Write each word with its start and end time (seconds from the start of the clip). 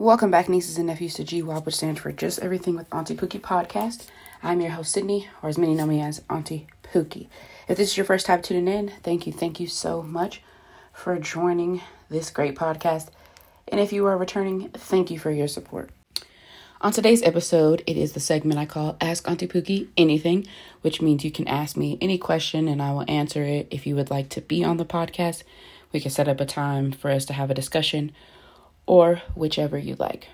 Welcome 0.00 0.30
back, 0.30 0.48
nieces 0.48 0.78
and 0.78 0.86
nephews, 0.86 1.14
to 1.14 1.24
GWAP, 1.24 1.66
which 1.66 1.74
stands 1.74 1.98
for 1.98 2.12
Just 2.12 2.38
Everything 2.38 2.76
with 2.76 2.86
Auntie 2.94 3.16
Pookie 3.16 3.40
podcast. 3.40 4.06
I'm 4.44 4.60
your 4.60 4.70
host, 4.70 4.92
Sydney, 4.92 5.26
or 5.42 5.48
as 5.48 5.58
many 5.58 5.74
know 5.74 5.86
me 5.86 6.00
as 6.00 6.22
Auntie 6.30 6.68
Pookie. 6.84 7.26
If 7.66 7.78
this 7.78 7.90
is 7.90 7.96
your 7.96 8.06
first 8.06 8.24
time 8.24 8.40
tuning 8.40 8.68
in, 8.68 8.92
thank 9.02 9.26
you, 9.26 9.32
thank 9.32 9.58
you 9.58 9.66
so 9.66 10.04
much 10.04 10.40
for 10.92 11.18
joining 11.18 11.80
this 12.08 12.30
great 12.30 12.54
podcast. 12.54 13.08
And 13.66 13.80
if 13.80 13.92
you 13.92 14.06
are 14.06 14.16
returning, 14.16 14.68
thank 14.68 15.10
you 15.10 15.18
for 15.18 15.32
your 15.32 15.48
support. 15.48 15.90
On 16.80 16.92
today's 16.92 17.24
episode, 17.24 17.82
it 17.84 17.96
is 17.96 18.12
the 18.12 18.20
segment 18.20 18.60
I 18.60 18.66
call 18.66 18.96
Ask 19.00 19.28
Auntie 19.28 19.48
Pookie 19.48 19.88
Anything, 19.96 20.46
which 20.80 21.02
means 21.02 21.24
you 21.24 21.32
can 21.32 21.48
ask 21.48 21.76
me 21.76 21.98
any 22.00 22.18
question 22.18 22.68
and 22.68 22.80
I 22.80 22.92
will 22.92 23.10
answer 23.10 23.42
it. 23.42 23.66
If 23.72 23.84
you 23.84 23.96
would 23.96 24.12
like 24.12 24.28
to 24.28 24.40
be 24.40 24.62
on 24.62 24.76
the 24.76 24.84
podcast, 24.84 25.42
we 25.90 25.98
can 25.98 26.12
set 26.12 26.28
up 26.28 26.38
a 26.38 26.46
time 26.46 26.92
for 26.92 27.10
us 27.10 27.24
to 27.24 27.32
have 27.32 27.50
a 27.50 27.54
discussion 27.54 28.12
or 28.88 29.20
whichever 29.34 29.76
you 29.76 29.94
like. 29.98 30.28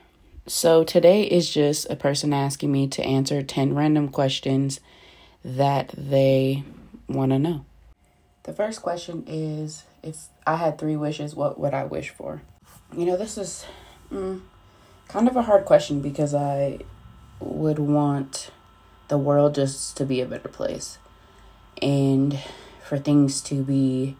So 0.47 0.85
today 0.85 1.25
is 1.25 1.53
just 1.53 1.91
a 1.91 1.97
person 1.97 2.33
asking 2.33 2.71
me 2.71 2.87
to 2.89 3.03
answer 3.03 3.43
10 3.43 3.75
random 3.75 4.09
questions 4.09 4.79
that 5.45 5.93
they 5.99 6.63
want 7.09 7.33
to 7.33 7.39
know. 7.39 7.67
The 8.45 8.53
first 8.53 8.81
question 8.81 9.25
is 9.27 9.85
if 10.03 10.29
I 10.47 10.57
had 10.57 10.79
three 10.79 10.97
wishes, 10.97 11.35
what 11.35 11.59
would 11.59 11.75
I 11.75 11.85
wish 11.85 12.11
for? 12.11 12.43
You 12.97 13.07
know, 13.07 13.17
this 13.17 13.37
is 13.37 13.67
mm, 14.13 14.41
kind 15.09 15.27
of 15.27 15.35
a 15.35 15.43
hard 15.43 15.65
question 15.65 16.01
because 16.01 16.33
I 16.33 16.79
would 17.41 17.81
want 17.81 18.51
the 19.09 19.19
world 19.19 19.57
just 19.57 19.97
to 19.97 20.07
be 20.07 20.21
a 20.21 20.27
better 20.27 20.49
place 20.49 20.99
and 21.83 22.39
for 22.85 22.99
things 22.99 23.41
to 23.43 23.65
be, 23.65 24.17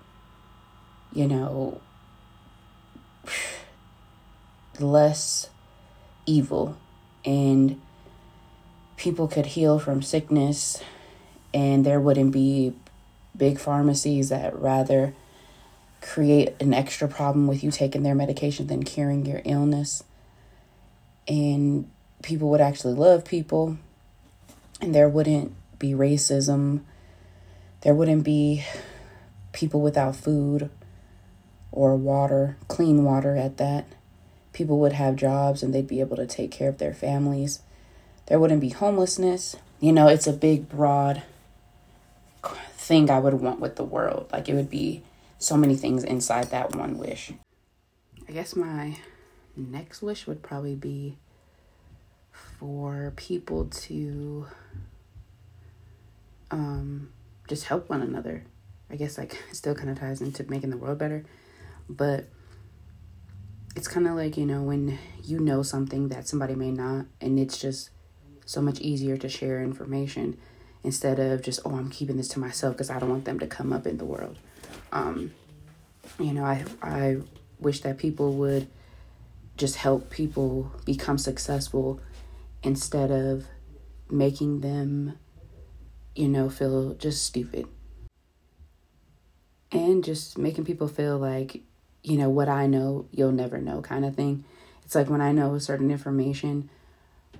you 1.13 1.29
know, 1.29 1.81
less 4.81 5.49
evil 6.27 6.77
and 7.25 7.81
people 8.97 9.29
could 9.29 9.47
heal 9.47 9.79
from 9.79 10.03
sickness 10.03 10.83
and 11.53 11.85
there 11.85 12.01
wouldn't 12.01 12.33
be 12.33 12.75
big 13.37 13.59
pharmacies 13.59 14.29
that 14.29 14.59
rather 14.59 15.15
create 16.01 16.55
an 16.61 16.75
extra 16.75 17.09
problem 17.09 17.47
with 17.47 17.65
you 17.65 17.71
taking 17.71 18.03
their 18.03 18.15
medication 18.15 18.67
than 18.67 18.83
curing 18.83 19.25
your 19.25 19.41
illness. 19.45 20.05
And 21.27 21.91
people 22.23 22.51
would 22.51 22.61
actually 22.61 22.95
love 22.95 23.25
people 23.25 23.79
and 24.81 24.95
there 24.95 25.09
wouldn't 25.09 25.55
be 25.79 25.93
racism. 25.93 26.83
There 27.81 27.95
wouldn't 27.95 28.25
be 28.25 28.65
people 29.53 29.81
without 29.81 30.17
food 30.17 30.71
or 31.73 31.97
water 31.97 32.57
clean 32.69 33.05
water 33.05 33.37
at 33.37 33.57
that 33.57 33.87
people 34.55 34.79
would 34.79 34.95
have 34.95 35.17
jobs 35.17 35.63
and 35.63 35.75
they'd 35.75 35.87
be 35.87 36.01
able 36.01 36.17
to 36.17 36.27
take 36.27 36.51
care 36.51 36.71
of 36.71 36.79
their 36.79 36.95
families. 36.95 37.61
There 38.27 38.39
wouldn't 38.39 38.63
be 38.63 38.71
homelessness. 38.71 39.57
You 39.81 39.93
know, 39.93 40.09
it's 40.09 40.27
a 40.27 40.33
big, 40.33 40.71
broad 40.71 41.23
thing 42.73 43.11
I 43.11 43.19
would 43.19 43.35
want 43.35 43.61
with 43.61 43.77
the 43.77 43.85
world. 43.85 44.29
Like, 44.33 44.49
it 44.49 44.55
would 44.55 44.71
be 44.71 45.03
so 45.39 45.57
many 45.57 45.77
things 45.77 46.05
inside 46.05 46.51
that 46.51 46.75
one 46.75 46.97
wish. 46.97 47.33
I 48.27 48.33
guess 48.33 48.57
my 48.57 48.97
next 49.57 50.01
wish 50.01 50.27
would 50.27 50.43
probably 50.43 50.75
be 50.75 51.19
for 52.33 53.13
people 53.17 53.67
to 53.67 54.47
um, 56.51 57.11
just 57.49 57.65
help 57.65 57.91
one 57.91 58.01
another. 58.01 58.45
I 58.91 58.97
guess, 58.97 59.19
like, 59.19 59.33
it 59.51 59.57
still 59.57 59.75
kind 59.75 59.91
of 59.91 59.99
ties 59.99 60.23
into 60.23 60.49
making 60.49 60.71
the 60.71 60.77
world 60.77 60.99
better. 60.99 61.25
But 61.89 62.27
it's 63.77 63.89
kind 63.89 64.07
of 64.07 64.15
like, 64.15 64.37
you 64.37 64.47
know, 64.47 64.63
when 64.63 64.99
you 65.23 65.41
know 65.41 65.63
something 65.63 66.09
that 66.09 66.29
somebody 66.29 66.55
may 66.55 66.71
not, 66.71 67.07
and 67.21 67.39
it's 67.39 67.59
just 67.59 67.91
so 68.47 68.61
much 68.61 68.81
easier 68.81 69.17
to 69.17 69.29
share 69.29 69.63
information 69.63 70.39
instead 70.83 71.19
of 71.19 71.43
just, 71.43 71.61
oh, 71.65 71.75
I'm 71.77 71.91
keeping 71.91 72.17
this 72.17 72.29
to 72.29 72.39
myself 72.39 72.75
because 72.75 72.91
I 72.91 72.99
don't 72.99 73.11
want 73.11 73.25
them 73.25 73.39
to 73.41 73.47
come 73.47 73.73
up 73.73 73.87
in 73.87 73.99
the 73.99 74.05
world. 74.05 74.39
Um, 74.93 75.33
you 76.19 76.33
know, 76.33 76.45
I, 76.45 76.65
I 76.83 77.17
wish 77.59 77.81
that 77.81 77.99
people 77.99 78.35
would 78.35 78.69
just 79.57 79.77
help 79.77 80.11
people 80.11 80.71
become 80.85 81.19
successful 81.19 82.01
instead 82.63 83.11
of 83.11 83.47
making 84.11 84.61
them, 84.61 85.19
you 86.15 86.29
know, 86.29 86.51
feel 86.51 86.95
just 86.95 87.25
stupid. 87.25 87.67
And 89.73 90.05
just 90.05 90.39
making 90.39 90.65
people 90.65 90.87
feel 90.87 91.19
like 91.19 91.63
you 92.05 92.19
know, 92.19 92.29
what 92.29 92.49
I 92.49 92.67
know, 92.67 93.07
you'll 93.11 93.33
never 93.33 93.59
know 93.59 93.81
kind 93.81 94.05
of 94.05 94.15
thing. 94.15 94.45
It's 94.85 94.95
like 94.95 95.09
when 95.09 95.23
I 95.23 95.33
know 95.33 95.55
a 95.55 95.61
certain 95.61 95.91
information, 95.91 96.69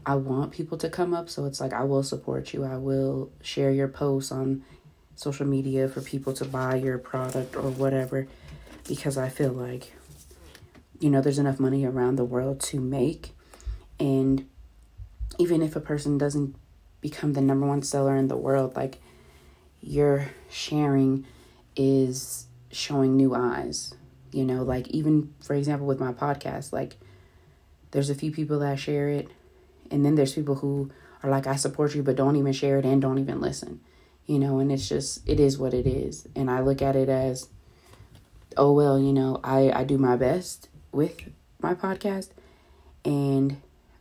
I 0.07 0.17
want 0.17 0.53
people 0.53 0.79
to 0.79 0.89
come 0.89 1.13
up. 1.13 1.29
So 1.29 1.45
it's 1.45 1.61
like, 1.61 1.75
I 1.75 1.85
will 1.85 2.03
support 2.03 2.55
you. 2.55 2.65
I 2.65 2.79
will 2.79 3.31
share 3.43 3.71
your 3.71 3.89
posts 3.89 4.33
on 4.33 4.65
social 5.17 5.47
media 5.47 5.87
for 5.87 6.01
people 6.01 6.33
to 6.33 6.45
buy 6.47 6.77
your 6.77 6.99
product 6.99 7.55
or 7.55 7.71
whatever 7.71 8.27
because 8.89 9.19
I 9.19 9.29
feel 9.29 9.53
like, 9.53 9.93
you 10.99 11.11
know, 11.11 11.21
there's 11.21 11.39
enough 11.39 11.61
money 11.61 11.85
around 11.85 12.17
the 12.17 12.25
world 12.25 12.61
to 12.61 12.81
make. 12.81 13.33
And 14.01 14.49
even 15.39 15.63
if 15.63 15.77
a 15.77 15.81
person 15.81 16.17
doesn't 16.17 16.57
become 17.03 17.35
the 17.35 17.43
number 17.43 17.67
one 17.67 17.83
seller 17.83 18.17
in 18.17 18.29
the 18.29 18.37
world, 18.37 18.75
like 18.77 18.99
your 19.83 20.31
sharing 20.51 21.27
is 21.77 22.47
showing 22.71 23.17
new 23.17 23.35
eyes 23.35 23.95
you 24.35 24.45
know 24.45 24.63
like 24.63 24.89
even 24.89 25.33
for 25.43 25.55
example 25.55 25.87
with 25.87 26.01
my 26.01 26.13
podcast 26.13 26.73
like 26.73 26.97
there's 27.91 28.11
a 28.11 28.15
few 28.15 28.31
people 28.31 28.59
that 28.59 28.79
share 28.79 29.09
it 29.09 29.29
and 29.91 30.05
then 30.05 30.15
there's 30.15 30.35
people 30.35 30.57
who 30.57 30.91
are 31.23 31.31
like 31.31 31.47
i 31.47 31.57
support 31.57 31.95
you 31.95 32.03
but 32.03 32.17
don't 32.17 32.37
even 32.37 32.53
share 32.53 32.79
it 32.79 32.85
and 32.85 33.01
don't 33.01 33.19
even 33.19 33.41
listen 33.41 33.81
you 34.27 34.39
know 34.39 34.59
and 34.59 34.73
it's 34.73 34.89
just 34.89 35.27
it 35.29 35.39
is 35.39 35.59
what 35.59 35.73
it 35.73 35.87
is 35.87 36.27
and 36.35 36.51
i 36.51 36.61
look 36.61 36.83
at 36.83 36.97
it 36.97 37.09
as 37.09 37.49
oh 38.57 38.73
well 38.73 38.99
you 38.99 39.13
know 39.13 39.41
i 39.45 39.71
i 39.71 39.85
do 39.85 39.99
my 39.99 40.17
best 40.17 40.69
with 40.93 41.31
my 41.61 41.75
podcast 41.75 42.31
and 43.05 43.57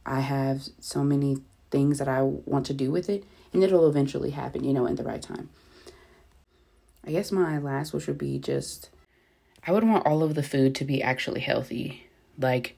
i 0.05 0.19
have 0.19 0.61
so 0.79 1.03
many 1.03 1.37
things 1.71 1.99
that 1.99 2.07
i 2.07 2.21
want 2.21 2.65
to 2.65 2.73
do 2.73 2.91
with 2.91 3.09
it 3.09 3.23
and 3.53 3.63
it'll 3.63 3.87
eventually 3.87 4.31
happen 4.31 4.63
you 4.63 4.73
know 4.73 4.85
in 4.85 4.95
the 4.95 5.03
right 5.03 5.21
time. 5.21 5.49
I 7.05 7.11
guess 7.11 7.31
my 7.31 7.57
last 7.57 7.93
wish 7.93 8.07
would 8.07 8.17
be 8.17 8.39
just 8.39 8.89
I 9.65 9.71
would 9.71 9.83
want 9.83 10.05
all 10.05 10.23
of 10.23 10.35
the 10.35 10.43
food 10.43 10.75
to 10.75 10.85
be 10.85 11.01
actually 11.01 11.41
healthy. 11.41 12.07
Like, 12.37 12.77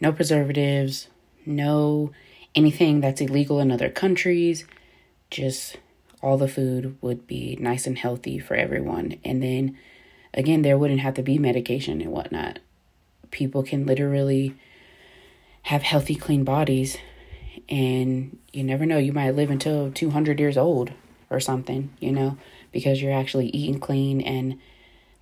no 0.00 0.12
preservatives, 0.12 1.08
no 1.46 2.10
anything 2.54 3.00
that's 3.00 3.20
illegal 3.20 3.60
in 3.60 3.70
other 3.70 3.88
countries. 3.88 4.64
Just 5.30 5.78
all 6.20 6.36
the 6.36 6.48
food 6.48 6.96
would 7.00 7.26
be 7.26 7.56
nice 7.60 7.86
and 7.86 7.98
healthy 7.98 8.38
for 8.38 8.54
everyone. 8.54 9.16
And 9.24 9.42
then 9.42 9.78
again, 10.34 10.62
there 10.62 10.78
wouldn't 10.78 11.00
have 11.00 11.14
to 11.14 11.22
be 11.22 11.38
medication 11.38 12.00
and 12.00 12.12
whatnot. 12.12 12.58
People 13.30 13.62
can 13.62 13.86
literally 13.86 14.54
have 15.62 15.82
healthy, 15.82 16.14
clean 16.14 16.44
bodies. 16.44 16.98
And 17.68 18.38
you 18.52 18.64
never 18.64 18.84
know, 18.84 18.98
you 18.98 19.12
might 19.12 19.34
live 19.34 19.50
until 19.50 19.90
200 19.90 20.38
years 20.38 20.58
old 20.58 20.92
or 21.30 21.40
something, 21.40 21.90
you 22.00 22.12
know, 22.12 22.36
because 22.72 23.00
you're 23.00 23.12
actually 23.12 23.48
eating 23.48 23.80
clean 23.80 24.20
and 24.20 24.58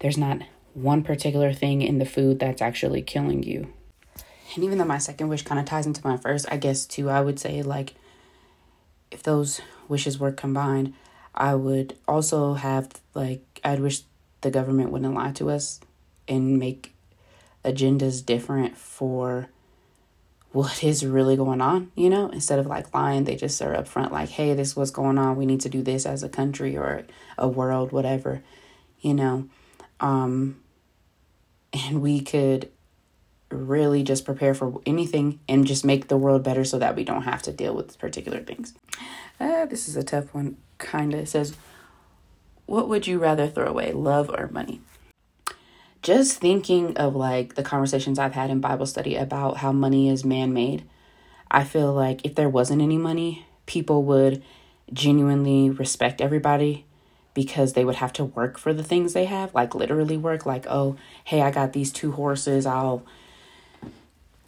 there's 0.01 0.19
not 0.19 0.43
one 0.75 1.03
particular 1.03 1.53
thing 1.53 1.82
in 1.82 1.98
the 1.98 2.04
food 2.04 2.38
that's 2.38 2.62
actually 2.62 3.03
killing 3.03 3.42
you. 3.42 3.72
And 4.54 4.64
even 4.64 4.78
though 4.78 4.84
my 4.84 4.98
second 4.98 5.28
wish 5.28 5.42
kind 5.42 5.60
of 5.60 5.66
ties 5.66 5.86
into 5.86 6.06
my 6.06 6.16
first, 6.16 6.47
I 6.50 6.56
guess 6.56 6.86
too, 6.86 7.08
I 7.10 7.20
would 7.20 7.38
say 7.38 7.62
like 7.62 7.94
if 9.10 9.22
those 9.22 9.60
wishes 9.88 10.19
were 10.19 10.32
combined, 10.32 10.94
I 11.34 11.54
would 11.54 11.97
also 12.09 12.54
have 12.54 12.91
like 13.14 13.42
I'd 13.62 13.80
wish 13.80 14.03
the 14.41 14.50
government 14.50 14.91
wouldn't 14.91 15.14
lie 15.14 15.32
to 15.32 15.50
us 15.50 15.80
and 16.26 16.59
make 16.59 16.94
agendas 17.64 18.25
different 18.25 18.76
for 18.76 19.48
what 20.53 20.83
is 20.83 21.04
really 21.04 21.36
going 21.36 21.60
on, 21.60 21.92
you 21.95 22.10
know, 22.10 22.28
instead 22.30 22.59
of 22.59 22.66
like 22.66 22.92
lying, 22.92 23.24
they 23.24 23.36
just 23.36 23.60
are 23.62 23.74
upfront 23.74 24.10
like, 24.10 24.30
hey, 24.30 24.54
this 24.54 24.68
is 24.68 24.77
what's 24.77 24.91
going 24.91 25.18
on. 25.18 25.36
We 25.36 25.47
need 25.47 25.60
to 25.60 25.68
do 25.68 25.83
this 25.83 26.06
as 26.06 26.22
a 26.22 26.28
country 26.28 26.77
or 26.77 27.04
a 27.39 27.47
world, 27.47 27.92
whatever, 27.92 28.42
you 29.00 29.15
know. 29.15 29.48
Um, 30.00 30.60
and 31.72 32.02
we 32.02 32.20
could 32.20 32.70
really 33.50 34.02
just 34.02 34.24
prepare 34.24 34.54
for 34.54 34.80
anything 34.86 35.41
and 35.48 35.66
just 35.66 35.84
make 35.84 36.08
the 36.08 36.16
world 36.16 36.42
better 36.42 36.64
so 36.64 36.78
that 36.78 36.97
we 36.97 37.04
don't 37.04 37.22
have 37.22 37.42
to 37.42 37.52
deal 37.52 37.74
with 37.74 37.98
particular 37.98 38.41
things. 38.41 38.74
Uh, 39.38 39.66
this 39.66 39.88
is 39.88 39.97
a 39.97 40.04
tough 40.04 40.32
one, 40.34 40.56
kind 40.78 41.14
of. 41.14 41.28
Says, 41.28 41.56
What 42.66 42.88
would 42.88 43.06
you 43.06 43.18
rather 43.18 43.48
throw 43.48 43.66
away, 43.66 43.92
love 43.92 44.30
or 44.30 44.48
money? 44.48 44.80
Just 46.02 46.38
thinking 46.38 46.97
of 46.97 47.14
like 47.14 47.54
the 47.54 47.62
conversations 47.62 48.18
I've 48.18 48.32
had 48.32 48.50
in 48.50 48.60
Bible 48.60 48.86
study 48.86 49.16
about 49.16 49.58
how 49.58 49.72
money 49.72 50.08
is 50.08 50.24
man 50.24 50.52
made, 50.52 50.84
I 51.50 51.64
feel 51.64 51.92
like 51.92 52.24
if 52.24 52.34
there 52.34 52.48
wasn't 52.48 52.80
any 52.80 52.97
money, 52.97 53.47
people 53.66 54.04
would 54.04 54.42
genuinely 54.92 55.68
respect 55.68 56.20
everybody 56.20 56.86
because 57.34 57.74
they 57.74 57.84
would 57.84 57.97
have 57.97 58.12
to 58.15 58.24
work 58.24 58.59
for 58.59 58.72
the 58.72 58.82
things 58.82 59.12
they 59.12 59.27
have, 59.27 59.54
like 59.54 59.74
literally 59.74 60.16
work, 60.16 60.47
like, 60.47 60.66
oh, 60.68 60.97
hey, 61.24 61.42
I 61.42 61.50
got 61.50 61.72
these 61.72 61.92
two 61.92 62.12
horses, 62.12 62.66
I'll 62.66 63.04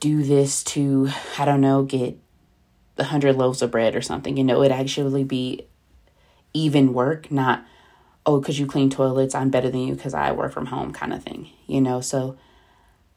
do 0.01 0.23
this 0.23 0.65
to, 0.65 1.11
I 1.39 1.45
don't 1.45 1.61
know, 1.61 1.85
get 1.85 2.19
the 2.97 3.05
hundred 3.05 3.37
loaves 3.37 3.63
of 3.63 3.71
bread 3.71 3.95
or 3.95 4.03
something. 4.03 4.37
You 4.37 4.45
know, 4.45 4.63
it 4.63 4.73
actually 4.73 5.25
be 5.25 5.67
even 6.53 6.93
work, 6.93 7.31
not, 7.31 7.65
oh, 8.27 8.41
because 8.41 8.59
you 8.59 8.67
clean 8.67 8.91
toilets, 8.91 9.35
I'm 9.35 9.51
better 9.51 9.71
than 9.71 9.81
you 9.81 9.95
because 9.95 10.15
I 10.15 10.33
work 10.33 10.53
from 10.53 10.67
home 10.67 10.93
kind 10.93 11.13
of 11.13 11.23
thing, 11.23 11.51
you 11.67 11.81
know? 11.81 12.01
So 12.01 12.37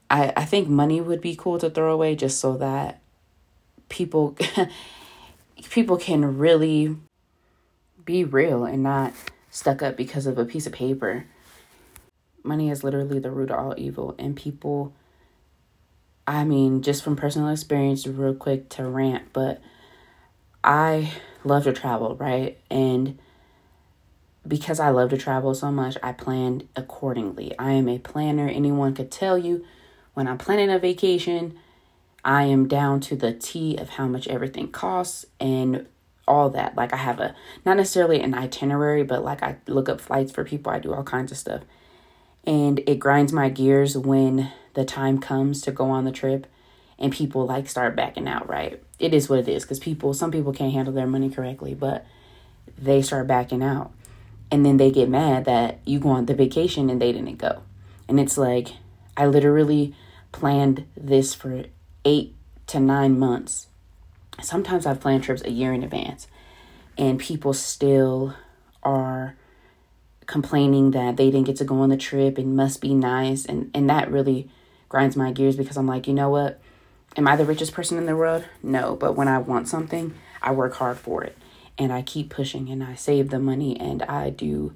I, 0.09 0.31
I 0.37 0.45
think 0.45 0.67
money 0.67 1.01
would 1.01 1.21
be 1.21 1.35
cool 1.35 1.57
to 1.59 1.69
throw 1.69 1.91
away 1.91 2.15
just 2.15 2.39
so 2.39 2.55
that 2.57 3.01
people 3.89 4.37
people 5.69 5.97
can 5.97 6.37
really 6.37 6.95
be 8.03 8.23
real 8.23 8.65
and 8.65 8.83
not 8.83 9.13
stuck 9.55 9.81
up 9.81 9.95
because 9.95 10.25
of 10.25 10.37
a 10.37 10.43
piece 10.43 10.67
of 10.67 10.73
paper. 10.73 11.25
Money 12.43 12.69
is 12.69 12.83
literally 12.83 13.19
the 13.19 13.31
root 13.31 13.49
of 13.49 13.57
all 13.57 13.73
evil, 13.77 14.13
and 14.19 14.35
people 14.35 14.93
I 16.27 16.43
mean, 16.43 16.81
just 16.81 17.03
from 17.03 17.15
personal 17.15 17.49
experience, 17.49 18.07
real 18.07 18.33
quick 18.33 18.69
to 18.69 18.83
rant, 18.83 19.31
but 19.31 19.61
I 20.63 21.11
love 21.43 21.65
to 21.65 21.73
travel, 21.73 22.15
right? 22.15 22.57
And 22.71 23.19
because 24.47 24.79
I 24.79 24.89
love 24.89 25.11
to 25.11 25.17
travel 25.17 25.53
so 25.53 25.71
much, 25.71 25.97
I 26.01 26.11
planned 26.13 26.67
accordingly. 26.75 27.53
I 27.59 27.73
am 27.73 27.87
a 27.87 27.99
planner. 27.99 28.47
Anyone 28.47 28.95
could 28.95 29.11
tell 29.11 29.37
you 29.37 29.63
when 30.15 30.27
I'm 30.27 30.39
planning 30.39 30.71
a 30.71 30.79
vacation, 30.79 31.59
I 32.23 32.45
am 32.45 32.67
down 32.67 33.01
to 33.01 33.15
the 33.15 33.31
T 33.31 33.77
of 33.77 33.89
how 33.89 34.07
much 34.07 34.27
everything 34.27 34.69
costs 34.69 35.25
and 35.39 35.85
all 36.27 36.49
that. 36.51 36.75
Like 36.75 36.93
I 36.93 36.97
have 36.97 37.19
a 37.19 37.35
not 37.65 37.77
necessarily 37.77 38.21
an 38.21 38.33
itinerary, 38.33 39.03
but 39.03 39.23
like 39.23 39.43
I 39.43 39.57
look 39.67 39.89
up 39.89 40.01
flights 40.01 40.31
for 40.31 40.43
people, 40.43 40.71
I 40.71 40.79
do 40.79 40.93
all 40.93 41.03
kinds 41.03 41.31
of 41.31 41.37
stuff. 41.37 41.61
And 42.45 42.81
it 42.87 42.99
grinds 42.99 43.33
my 43.33 43.49
gears 43.49 43.97
when 43.97 44.51
the 44.75 44.85
time 44.85 45.19
comes 45.19 45.61
to 45.63 45.71
go 45.71 45.89
on 45.89 46.05
the 46.05 46.11
trip 46.11 46.45
and 46.99 47.11
people 47.11 47.45
like 47.45 47.67
start 47.67 47.95
backing 47.95 48.27
out, 48.27 48.47
right? 48.47 48.81
It 48.99 49.13
is 49.13 49.29
what 49.29 49.39
it 49.39 49.47
is 49.47 49.63
because 49.63 49.79
people, 49.79 50.13
some 50.13 50.31
people 50.31 50.53
can't 50.53 50.73
handle 50.73 50.93
their 50.93 51.07
money 51.07 51.29
correctly, 51.29 51.73
but 51.73 52.05
they 52.77 53.01
start 53.01 53.27
backing 53.27 53.63
out. 53.63 53.91
And 54.51 54.65
then 54.65 54.77
they 54.77 54.91
get 54.91 55.09
mad 55.09 55.45
that 55.45 55.79
you 55.85 55.99
go 55.99 56.09
on 56.09 56.27
the 56.27 56.35
vacation 56.35 56.89
and 56.89 57.01
they 57.01 57.11
didn't 57.11 57.37
go. 57.37 57.63
And 58.07 58.19
it's 58.19 58.37
like, 58.37 58.69
I 59.17 59.25
literally 59.25 59.95
planned 60.31 60.85
this 60.95 61.33
for 61.33 61.65
eight 62.03 62.35
to 62.67 62.79
nine 62.79 63.17
months. 63.17 63.67
Sometimes 64.41 64.85
I've 64.85 64.99
planned 64.99 65.23
trips 65.23 65.43
a 65.43 65.51
year 65.51 65.73
in 65.73 65.83
advance, 65.83 66.27
and 66.97 67.19
people 67.19 67.53
still 67.53 68.35
are 68.83 69.35
complaining 70.25 70.91
that 70.91 71.17
they 71.17 71.29
didn't 71.29 71.45
get 71.45 71.57
to 71.57 71.65
go 71.65 71.79
on 71.79 71.89
the 71.89 71.97
trip 71.97 72.37
and 72.37 72.55
must 72.55 72.81
be 72.81 72.93
nice 72.93 73.45
and 73.45 73.69
and 73.75 73.87
that 73.89 74.09
really 74.09 74.49
grinds 74.89 75.15
my 75.15 75.31
gears 75.31 75.55
because 75.55 75.77
I'm 75.77 75.87
like, 75.87 76.07
you 76.07 76.13
know 76.13 76.29
what? 76.29 76.59
Am 77.17 77.27
I 77.27 77.35
the 77.35 77.45
richest 77.45 77.73
person 77.73 77.97
in 77.97 78.05
the 78.05 78.15
world? 78.15 78.45
No, 78.61 78.95
but 78.95 79.13
when 79.13 79.27
I 79.27 79.39
want 79.39 79.67
something, 79.67 80.13
I 80.41 80.51
work 80.51 80.75
hard 80.75 80.97
for 80.97 81.23
it. 81.23 81.37
And 81.77 81.91
I 81.91 82.01
keep 82.01 82.29
pushing 82.29 82.69
and 82.69 82.83
I 82.83 82.95
save 82.95 83.29
the 83.29 83.39
money 83.39 83.79
and 83.79 84.03
I 84.03 84.29
do 84.29 84.73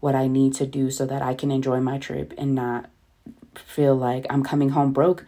what 0.00 0.14
I 0.14 0.26
need 0.26 0.54
to 0.54 0.66
do 0.66 0.90
so 0.90 1.06
that 1.06 1.22
I 1.22 1.34
can 1.34 1.50
enjoy 1.50 1.80
my 1.80 1.98
trip 1.98 2.32
and 2.38 2.54
not 2.54 2.90
feel 3.54 3.94
like 3.94 4.26
I'm 4.30 4.42
coming 4.42 4.70
home 4.70 4.92
broke 4.92 5.26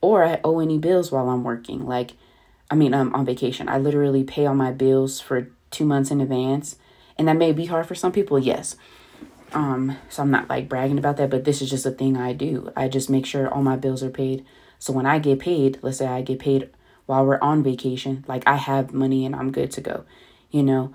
or 0.00 0.24
I 0.24 0.40
owe 0.44 0.60
any 0.60 0.78
bills 0.78 1.10
while 1.10 1.28
I'm 1.28 1.44
working. 1.44 1.84
Like, 1.84 2.12
I 2.72 2.74
mean, 2.74 2.94
I'm 2.94 3.14
on 3.14 3.26
vacation. 3.26 3.68
I 3.68 3.76
literally 3.76 4.24
pay 4.24 4.46
all 4.46 4.54
my 4.54 4.72
bills 4.72 5.20
for 5.20 5.50
two 5.70 5.84
months 5.84 6.10
in 6.10 6.22
advance. 6.22 6.76
And 7.18 7.28
that 7.28 7.36
may 7.36 7.52
be 7.52 7.66
hard 7.66 7.84
for 7.84 7.94
some 7.94 8.12
people, 8.12 8.38
yes. 8.38 8.76
Um, 9.52 9.98
so 10.08 10.22
I'm 10.22 10.30
not 10.30 10.48
like 10.48 10.70
bragging 10.70 10.96
about 10.96 11.18
that, 11.18 11.28
but 11.28 11.44
this 11.44 11.60
is 11.60 11.68
just 11.68 11.84
a 11.84 11.90
thing 11.90 12.16
I 12.16 12.32
do. 12.32 12.72
I 12.74 12.88
just 12.88 13.10
make 13.10 13.26
sure 13.26 13.46
all 13.46 13.62
my 13.62 13.76
bills 13.76 14.02
are 14.02 14.08
paid. 14.08 14.46
So 14.78 14.90
when 14.90 15.04
I 15.04 15.18
get 15.18 15.38
paid, 15.38 15.80
let's 15.82 15.98
say 15.98 16.06
I 16.06 16.22
get 16.22 16.38
paid 16.38 16.70
while 17.04 17.26
we're 17.26 17.38
on 17.42 17.62
vacation, 17.62 18.24
like 18.26 18.42
I 18.46 18.56
have 18.56 18.94
money 18.94 19.26
and 19.26 19.36
I'm 19.36 19.52
good 19.52 19.70
to 19.72 19.82
go. 19.82 20.06
You 20.50 20.62
know, 20.62 20.94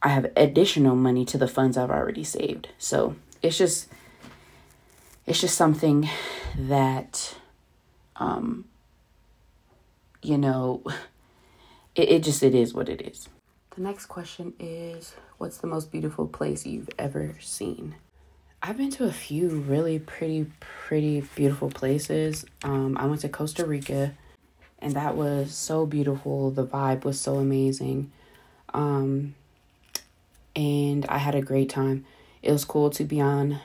I 0.00 0.10
have 0.10 0.30
additional 0.36 0.94
money 0.94 1.24
to 1.24 1.36
the 1.36 1.48
funds 1.48 1.76
I've 1.76 1.90
already 1.90 2.22
saved. 2.22 2.68
So 2.78 3.16
it's 3.42 3.58
just 3.58 3.88
it's 5.26 5.40
just 5.40 5.56
something 5.56 6.08
that 6.56 7.34
um 8.14 8.66
you 10.22 10.38
know 10.38 10.82
it, 11.94 12.08
it 12.08 12.22
just 12.22 12.42
it 12.42 12.54
is 12.54 12.74
what 12.74 12.88
it 12.88 13.02
is. 13.02 13.28
The 13.74 13.82
next 13.82 14.06
question 14.06 14.54
is 14.58 15.14
What's 15.38 15.58
the 15.58 15.68
most 15.68 15.92
beautiful 15.92 16.26
place 16.26 16.66
you've 16.66 16.90
ever 16.98 17.36
seen? 17.40 17.94
I've 18.60 18.76
been 18.76 18.90
to 18.90 19.04
a 19.04 19.12
few 19.12 19.50
really 19.50 20.00
pretty, 20.00 20.50
pretty 20.58 21.20
beautiful 21.36 21.70
places. 21.70 22.44
Um, 22.64 22.96
I 22.98 23.06
went 23.06 23.20
to 23.20 23.28
Costa 23.28 23.64
Rica, 23.64 24.14
and 24.80 24.94
that 24.94 25.16
was 25.16 25.54
so 25.54 25.86
beautiful. 25.86 26.50
The 26.50 26.66
vibe 26.66 27.04
was 27.04 27.20
so 27.20 27.36
amazing. 27.36 28.10
Um, 28.74 29.36
and 30.56 31.06
I 31.06 31.18
had 31.18 31.36
a 31.36 31.40
great 31.40 31.70
time. 31.70 32.04
It 32.42 32.50
was 32.50 32.64
cool 32.64 32.90
to 32.90 33.04
be 33.04 33.20
on 33.20 33.60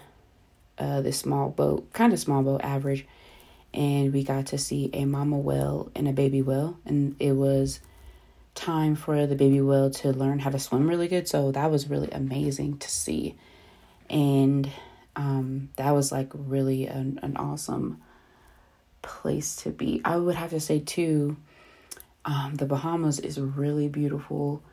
uh, 0.78 1.02
this 1.02 1.18
small 1.18 1.50
boat, 1.50 1.92
kind 1.92 2.14
of 2.14 2.20
small 2.20 2.44
boat, 2.44 2.62
average. 2.64 3.08
And 3.74 4.14
we 4.14 4.24
got 4.24 4.48
to 4.48 4.58
see 4.58 4.90
a 4.94 5.06
mama 5.06 5.38
whale 5.38 5.92
and 5.96 6.08
a 6.08 6.14
baby 6.14 6.42
whale, 6.42 6.78
and 6.86 7.16
it 7.20 7.32
was 7.32 7.80
time 8.56 8.96
for 8.96 9.26
the 9.26 9.36
baby 9.36 9.62
whale 9.62 9.90
to 9.90 10.12
learn 10.12 10.40
how 10.40 10.52
to 10.52 10.60
swim 10.60 10.88
really 10.88 11.08
good. 11.08 11.28
So 11.28 11.52
that 11.52 11.72
was 11.72 11.90
really 11.90 12.10
amazing 12.12 12.78
to 12.78 12.90
see. 12.90 13.36
And 14.10 14.70
um, 15.16 15.70
that 15.78 15.92
was 15.92 16.12
like 16.12 16.30
really 16.34 16.88
an, 16.88 17.20
an 17.24 17.38
awesome 17.38 18.02
place 19.02 19.56
to 19.58 19.70
be. 19.70 20.02
I 20.06 20.18
would 20.18 20.36
have 20.36 20.52
to 20.52 20.60
say, 20.60 20.80
too, 20.80 21.38
um, 22.26 22.56
the 22.56 22.66
Bahamas 22.66 23.20
is 23.20 23.40
really 23.40 23.88
beautiful. 23.88 24.64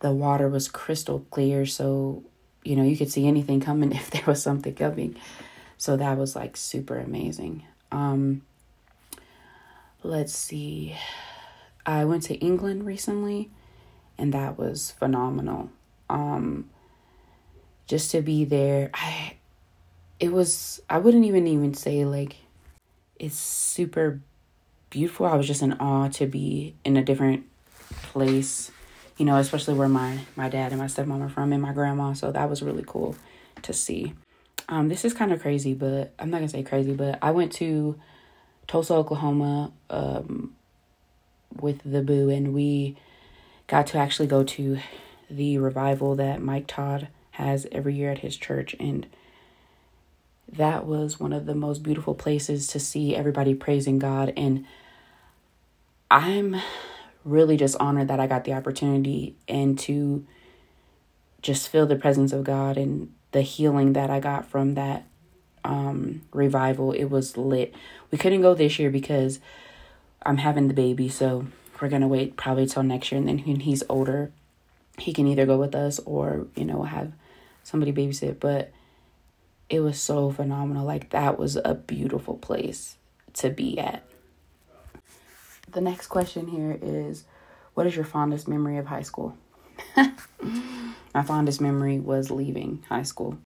The 0.00 0.12
water 0.12 0.48
was 0.48 0.68
crystal 0.68 1.26
clear. 1.30 1.66
So, 1.66 2.22
you 2.62 2.76
know, 2.76 2.82
you 2.82 2.96
could 2.96 3.10
see 3.10 3.26
anything 3.26 3.60
coming 3.60 3.92
if 3.92 4.10
there 4.10 4.24
was 4.26 4.42
something 4.42 4.74
coming. 4.74 5.16
So 5.78 5.96
that 5.96 6.16
was 6.16 6.34
like 6.36 6.56
super 6.56 6.98
amazing. 6.98 7.64
Um, 7.92 8.42
let's 10.02 10.34
see. 10.34 10.96
I 11.84 12.04
went 12.04 12.24
to 12.24 12.34
England 12.34 12.84
recently 12.84 13.50
and 14.18 14.32
that 14.32 14.58
was 14.58 14.92
phenomenal. 14.92 15.70
Um 16.08 16.70
just 17.86 18.10
to 18.10 18.20
be 18.20 18.44
there, 18.44 18.90
I 18.94 19.36
it 20.18 20.32
was 20.32 20.80
I 20.90 20.98
wouldn't 20.98 21.24
even 21.24 21.46
even 21.46 21.74
say 21.74 22.04
like 22.04 22.36
it's 23.18 23.36
super 23.36 24.20
beautiful. 24.90 25.26
I 25.26 25.36
was 25.36 25.46
just 25.46 25.62
in 25.62 25.74
awe 25.74 26.08
to 26.08 26.26
be 26.26 26.74
in 26.84 26.96
a 26.96 27.02
different 27.02 27.46
place, 28.02 28.70
you 29.16 29.24
know, 29.24 29.36
especially 29.36 29.74
where 29.74 29.88
my 29.88 30.18
my 30.34 30.48
dad 30.48 30.72
and 30.72 30.80
my 30.80 30.86
stepmom 30.86 31.24
are 31.24 31.28
from 31.28 31.52
and 31.52 31.62
my 31.62 31.72
grandma. 31.72 32.12
So 32.12 32.32
that 32.32 32.50
was 32.50 32.62
really 32.62 32.84
cool 32.86 33.14
to 33.62 33.72
see. 33.72 34.14
Um, 34.68 34.88
this 34.88 35.04
is 35.04 35.14
kind 35.14 35.32
of 35.32 35.40
crazy, 35.40 35.74
but 35.74 36.12
I'm 36.18 36.30
not 36.30 36.38
gonna 36.38 36.48
say 36.48 36.62
crazy, 36.62 36.92
but 36.92 37.18
I 37.22 37.30
went 37.30 37.52
to 37.54 37.98
Tulsa, 38.66 38.94
Oklahoma, 38.94 39.72
um, 39.90 40.54
with 41.60 41.80
the 41.84 42.02
Boo, 42.02 42.28
and 42.28 42.52
we 42.52 42.96
got 43.66 43.86
to 43.88 43.98
actually 43.98 44.28
go 44.28 44.42
to 44.42 44.78
the 45.30 45.58
revival 45.58 46.14
that 46.16 46.40
Mike 46.40 46.66
Todd 46.66 47.08
has 47.32 47.66
every 47.72 47.94
year 47.94 48.10
at 48.10 48.18
his 48.18 48.36
church. 48.36 48.74
And 48.78 49.06
that 50.50 50.86
was 50.86 51.18
one 51.18 51.32
of 51.32 51.46
the 51.46 51.54
most 51.54 51.82
beautiful 51.82 52.14
places 52.14 52.66
to 52.68 52.80
see 52.80 53.14
everybody 53.14 53.54
praising 53.54 53.98
God. 53.98 54.32
And 54.36 54.64
I'm 56.10 56.56
really 57.24 57.56
just 57.56 57.76
honored 57.80 58.08
that 58.08 58.20
I 58.20 58.26
got 58.26 58.44
the 58.44 58.52
opportunity 58.52 59.34
and 59.48 59.78
to 59.80 60.24
just 61.42 61.68
feel 61.68 61.86
the 61.86 61.96
presence 61.96 62.32
of 62.32 62.44
God 62.44 62.76
and 62.76 63.12
the 63.36 63.42
healing 63.42 63.92
that 63.92 64.08
I 64.08 64.18
got 64.18 64.46
from 64.46 64.76
that 64.76 65.04
um, 65.62 66.22
revival. 66.32 66.92
It 66.92 67.04
was 67.04 67.36
lit. 67.36 67.74
We 68.10 68.16
couldn't 68.16 68.40
go 68.40 68.54
this 68.54 68.78
year 68.78 68.90
because 68.90 69.40
I'm 70.22 70.38
having 70.38 70.68
the 70.68 70.74
baby, 70.74 71.10
so 71.10 71.46
we're 71.78 71.90
gonna 71.90 72.08
wait 72.08 72.38
probably 72.38 72.64
till 72.64 72.82
next 72.82 73.12
year, 73.12 73.18
and 73.18 73.28
then 73.28 73.40
when 73.40 73.60
he's 73.60 73.82
older, 73.90 74.32
he 74.96 75.12
can 75.12 75.26
either 75.26 75.44
go 75.44 75.58
with 75.58 75.74
us 75.74 75.98
or 76.06 76.46
you 76.56 76.64
know 76.64 76.84
have 76.84 77.12
somebody 77.62 77.92
babysit. 77.92 78.40
But 78.40 78.72
it 79.68 79.80
was 79.80 80.00
so 80.00 80.30
phenomenal. 80.30 80.86
Like 80.86 81.10
that 81.10 81.38
was 81.38 81.56
a 81.56 81.74
beautiful 81.74 82.38
place 82.38 82.96
to 83.34 83.50
be 83.50 83.78
at. 83.78 84.02
The 85.70 85.82
next 85.82 86.06
question 86.06 86.46
here 86.48 86.78
is, 86.80 87.24
what 87.74 87.86
is 87.86 87.94
your 87.96 88.06
fondest 88.06 88.48
memory 88.48 88.78
of 88.78 88.86
high 88.86 89.02
school? 89.02 89.36
My 91.16 91.22
fondest 91.22 91.62
memory 91.62 91.98
was 91.98 92.30
leaving 92.30 92.84
high 92.90 93.04
school. 93.04 93.38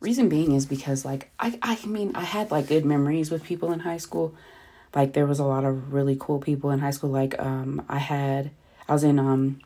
Reason 0.00 0.28
being 0.28 0.50
is 0.50 0.66
because 0.66 1.04
like 1.04 1.30
I 1.38 1.56
I 1.62 1.86
mean 1.86 2.10
I 2.16 2.24
had 2.24 2.50
like 2.50 2.66
good 2.66 2.84
memories 2.84 3.30
with 3.30 3.44
people 3.44 3.70
in 3.70 3.78
high 3.78 3.98
school, 3.98 4.34
like 4.96 5.12
there 5.12 5.24
was 5.24 5.38
a 5.38 5.44
lot 5.44 5.64
of 5.64 5.92
really 5.92 6.16
cool 6.18 6.40
people 6.40 6.72
in 6.72 6.80
high 6.80 6.90
school. 6.90 7.10
Like 7.10 7.38
um 7.38 7.86
i 7.88 7.98
had 7.98 8.50
i 8.88 8.92
was 8.92 9.04
in 9.04 9.20
um 9.20 9.60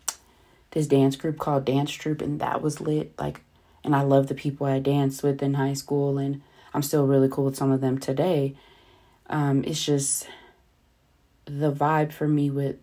this 0.73 0.87
dance 0.87 1.17
group 1.17 1.39
called 1.39 1.65
dance 1.65 1.91
troupe 1.91 2.21
and 2.21 2.39
that 2.39 2.61
was 2.61 2.83
lit 2.83 3.15
like 3.19 3.41
and 3.83 3.97
i 3.97 4.03
love 4.03 4.27
the 4.27 4.35
people 4.35 4.67
i 4.67 4.79
danced 4.79 5.23
with 5.23 5.43
in 5.43 5.55
high 5.55 5.73
school 5.73 6.19
and 6.19 6.43
i'm 6.75 6.83
still 6.83 7.07
really 7.07 7.31
cool 7.31 7.47
with 7.47 7.57
some 7.57 7.73
of 7.73 7.81
them 7.81 7.97
today. 7.99 8.55
Um 9.31 9.65
it's 9.65 9.83
just 9.83 10.29
the 11.47 11.73
vibe 11.73 12.13
for 12.13 12.29
me 12.29 12.51
with 12.51 12.77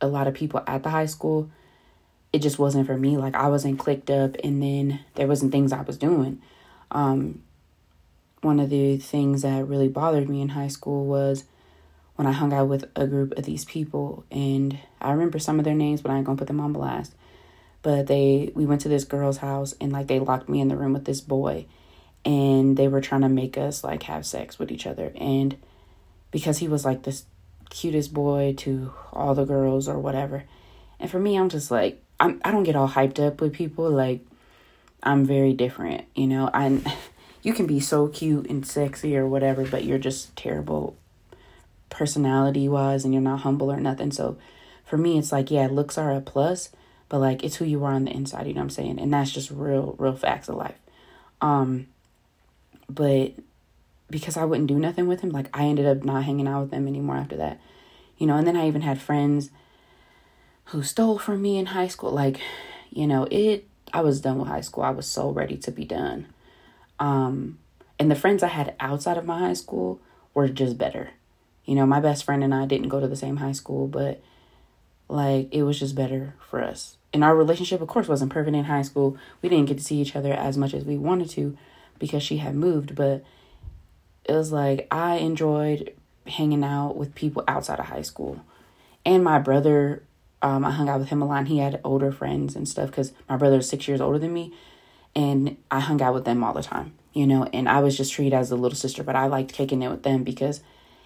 a 0.00 0.08
lot 0.08 0.26
of 0.26 0.34
people 0.34 0.64
at 0.66 0.82
the 0.82 0.90
high 0.90 1.06
school, 1.06 1.48
it 2.32 2.40
just 2.40 2.58
wasn't 2.58 2.86
for 2.86 2.96
me. 2.96 3.16
Like 3.16 3.34
I 3.34 3.48
wasn't 3.48 3.78
clicked 3.78 4.10
up 4.10 4.36
and 4.42 4.62
then 4.62 5.00
there 5.14 5.26
wasn't 5.26 5.52
things 5.52 5.72
I 5.72 5.82
was 5.82 5.98
doing. 5.98 6.40
Um 6.90 7.42
one 8.40 8.58
of 8.58 8.70
the 8.70 8.96
things 8.96 9.42
that 9.42 9.68
really 9.68 9.88
bothered 9.88 10.28
me 10.28 10.40
in 10.40 10.50
high 10.50 10.68
school 10.68 11.06
was 11.06 11.44
when 12.16 12.26
I 12.26 12.32
hung 12.32 12.52
out 12.52 12.68
with 12.68 12.90
a 12.96 13.06
group 13.06 13.32
of 13.38 13.44
these 13.44 13.64
people 13.64 14.24
and 14.30 14.78
I 15.00 15.12
remember 15.12 15.38
some 15.38 15.58
of 15.58 15.64
their 15.64 15.74
names 15.74 16.02
but 16.02 16.10
I 16.10 16.16
ain't 16.16 16.26
gonna 16.26 16.38
put 16.38 16.48
them 16.48 16.60
on 16.60 16.72
blast. 16.72 17.14
But 17.82 18.06
they 18.06 18.52
we 18.54 18.66
went 18.66 18.80
to 18.82 18.88
this 18.88 19.04
girl's 19.04 19.38
house 19.38 19.74
and 19.80 19.92
like 19.92 20.06
they 20.06 20.18
locked 20.18 20.48
me 20.48 20.60
in 20.60 20.68
the 20.68 20.76
room 20.76 20.92
with 20.92 21.04
this 21.04 21.20
boy 21.20 21.66
and 22.24 22.76
they 22.76 22.88
were 22.88 23.00
trying 23.00 23.22
to 23.22 23.28
make 23.28 23.58
us 23.58 23.84
like 23.84 24.04
have 24.04 24.24
sex 24.24 24.58
with 24.58 24.70
each 24.70 24.86
other 24.86 25.12
and 25.16 25.56
because 26.30 26.58
he 26.58 26.68
was 26.68 26.84
like 26.84 27.02
this 27.02 27.24
cutest 27.72 28.12
boy 28.12 28.54
to 28.58 28.92
all 29.12 29.34
the 29.34 29.44
girls 29.44 29.88
or 29.88 29.98
whatever. 29.98 30.44
And 31.00 31.10
for 31.10 31.18
me, 31.18 31.36
I'm 31.36 31.48
just 31.48 31.70
like 31.70 32.02
I'm 32.22 32.40
I 32.44 32.52
don't 32.52 32.62
get 32.62 32.76
all 32.76 32.88
hyped 32.88 33.18
up 33.18 33.40
with 33.40 33.52
people 33.52 33.90
like 33.90 34.20
I'm 35.02 35.24
very 35.26 35.52
different, 35.52 36.04
you 36.14 36.28
know. 36.28 36.48
I 36.54 36.80
you 37.42 37.52
can 37.52 37.66
be 37.66 37.80
so 37.80 38.06
cute 38.06 38.48
and 38.48 38.64
sexy 38.64 39.16
or 39.16 39.26
whatever, 39.26 39.66
but 39.66 39.84
you're 39.84 39.98
just 39.98 40.34
terrible 40.36 40.96
personality 41.90 42.68
wise 42.68 43.04
and 43.04 43.12
you're 43.12 43.22
not 43.22 43.40
humble 43.40 43.70
or 43.70 43.80
nothing. 43.80 44.12
So 44.12 44.38
for 44.84 44.96
me 44.96 45.18
it's 45.18 45.32
like 45.32 45.50
yeah, 45.50 45.66
looks 45.66 45.98
are 45.98 46.12
a 46.12 46.20
plus, 46.20 46.70
but 47.08 47.18
like 47.18 47.42
it's 47.42 47.56
who 47.56 47.64
you 47.64 47.84
are 47.84 47.92
on 47.92 48.04
the 48.04 48.12
inside, 48.12 48.46
you 48.46 48.54
know 48.54 48.60
what 48.60 48.66
I'm 48.66 48.70
saying? 48.70 49.00
And 49.00 49.12
that's 49.12 49.32
just 49.32 49.50
real 49.50 49.96
real 49.98 50.14
facts 50.14 50.48
of 50.48 50.54
life. 50.54 50.78
Um 51.40 51.88
but 52.88 53.32
because 54.10 54.36
I 54.36 54.44
wouldn't 54.44 54.68
do 54.68 54.78
nothing 54.78 55.08
with 55.08 55.22
him, 55.22 55.30
like 55.30 55.48
I 55.52 55.64
ended 55.64 55.86
up 55.86 56.04
not 56.04 56.22
hanging 56.22 56.46
out 56.46 56.60
with 56.60 56.70
them 56.70 56.86
anymore 56.86 57.16
after 57.16 57.36
that. 57.38 57.60
You 58.16 58.28
know, 58.28 58.36
and 58.36 58.46
then 58.46 58.56
I 58.56 58.68
even 58.68 58.82
had 58.82 59.00
friends 59.00 59.50
who 60.66 60.82
stole 60.82 61.18
from 61.18 61.42
me 61.42 61.58
in 61.58 61.66
high 61.66 61.88
school. 61.88 62.10
Like, 62.10 62.40
you 62.90 63.06
know, 63.06 63.26
it 63.30 63.66
I 63.92 64.00
was 64.00 64.20
done 64.20 64.38
with 64.38 64.48
high 64.48 64.60
school. 64.62 64.84
I 64.84 64.90
was 64.90 65.06
so 65.06 65.30
ready 65.30 65.56
to 65.58 65.70
be 65.70 65.84
done. 65.84 66.26
Um 66.98 67.58
and 67.98 68.10
the 68.10 68.16
friends 68.16 68.42
I 68.42 68.48
had 68.48 68.74
outside 68.80 69.16
of 69.16 69.24
my 69.24 69.38
high 69.38 69.52
school 69.52 70.00
were 70.34 70.48
just 70.48 70.78
better. 70.78 71.10
You 71.64 71.74
know, 71.74 71.86
my 71.86 72.00
best 72.00 72.24
friend 72.24 72.42
and 72.42 72.54
I 72.54 72.66
didn't 72.66 72.88
go 72.88 73.00
to 73.00 73.08
the 73.08 73.16
same 73.16 73.36
high 73.36 73.52
school, 73.52 73.86
but 73.86 74.22
like 75.08 75.48
it 75.52 75.62
was 75.62 75.78
just 75.78 75.94
better 75.94 76.34
for 76.50 76.62
us. 76.62 76.96
And 77.12 77.22
our 77.22 77.36
relationship 77.36 77.80
of 77.80 77.88
course 77.88 78.08
wasn't 78.08 78.32
perfect 78.32 78.56
in 78.56 78.64
high 78.64 78.82
school. 78.82 79.16
We 79.42 79.48
didn't 79.48 79.66
get 79.66 79.78
to 79.78 79.84
see 79.84 80.00
each 80.00 80.16
other 80.16 80.32
as 80.32 80.56
much 80.56 80.74
as 80.74 80.84
we 80.84 80.96
wanted 80.96 81.30
to 81.30 81.56
because 81.98 82.22
she 82.22 82.38
had 82.38 82.54
moved, 82.56 82.94
but 82.94 83.22
it 84.24 84.32
was 84.32 84.52
like 84.52 84.88
I 84.90 85.16
enjoyed 85.16 85.94
hanging 86.26 86.64
out 86.64 86.96
with 86.96 87.14
people 87.14 87.44
outside 87.48 87.78
of 87.78 87.86
high 87.86 88.02
school. 88.02 88.40
And 89.04 89.24
my 89.24 89.38
brother, 89.38 90.02
um, 90.42 90.64
I 90.64 90.72
hung 90.72 90.88
out 90.88 91.00
with 91.00 91.08
him 91.08 91.22
a 91.22 91.26
lot. 91.26 91.38
And 91.38 91.48
he 91.48 91.58
had 91.58 91.80
older 91.84 92.12
friends 92.12 92.56
and 92.56 92.68
stuff 92.68 92.90
because 92.90 93.12
my 93.28 93.36
brother 93.36 93.58
is 93.58 93.68
six 93.68 93.88
years 93.88 94.00
older 94.00 94.18
than 94.18 94.34
me. 94.34 94.52
And 95.14 95.56
I 95.70 95.80
hung 95.80 96.02
out 96.02 96.14
with 96.14 96.24
them 96.24 96.42
all 96.42 96.52
the 96.52 96.62
time, 96.62 96.94
you 97.12 97.26
know, 97.26 97.44
and 97.52 97.68
I 97.68 97.80
was 97.80 97.96
just 97.96 98.12
treated 98.12 98.34
as 98.34 98.50
a 98.50 98.56
little 98.56 98.76
sister, 98.76 99.02
but 99.02 99.14
I 99.14 99.26
liked 99.26 99.52
kicking 99.52 99.82
it 99.82 99.90
with 99.90 100.02
them 100.02 100.24
because 100.24 100.62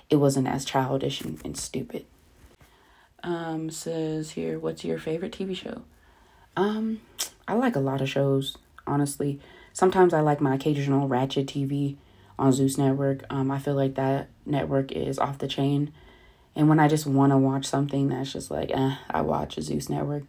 it 0.08 0.16
wasn't 0.16 0.46
as 0.46 0.64
childish 0.64 1.20
and, 1.20 1.40
and 1.44 1.56
stupid. 1.56 2.06
Um, 3.24 3.70
says 3.70 4.30
here, 4.30 4.58
what's 4.58 4.84
your 4.84 4.98
favorite 4.98 5.32
TV 5.32 5.56
show? 5.56 5.82
Um, 6.56 7.00
I 7.48 7.54
like 7.54 7.74
a 7.74 7.80
lot 7.80 8.00
of 8.00 8.08
shows, 8.08 8.56
honestly. 8.86 9.40
Sometimes 9.72 10.14
I 10.14 10.20
like 10.20 10.40
my 10.40 10.54
occasional 10.54 11.08
Ratchet 11.08 11.48
TV 11.48 11.96
on 12.38 12.52
Zeus 12.52 12.78
Network. 12.78 13.24
Um, 13.28 13.50
I 13.50 13.58
feel 13.58 13.74
like 13.74 13.96
that 13.96 14.28
network 14.44 14.92
is 14.92 15.18
off 15.18 15.38
the 15.38 15.48
chain. 15.48 15.92
And 16.56 16.70
when 16.70 16.80
I 16.80 16.88
just 16.88 17.06
want 17.06 17.32
to 17.32 17.36
watch 17.36 17.66
something 17.66 18.08
that's 18.08 18.32
just 18.32 18.50
like, 18.50 18.70
eh, 18.72 18.96
I 19.10 19.20
watch 19.20 19.58
a 19.58 19.62
Zeus 19.62 19.90
Network. 19.90 20.24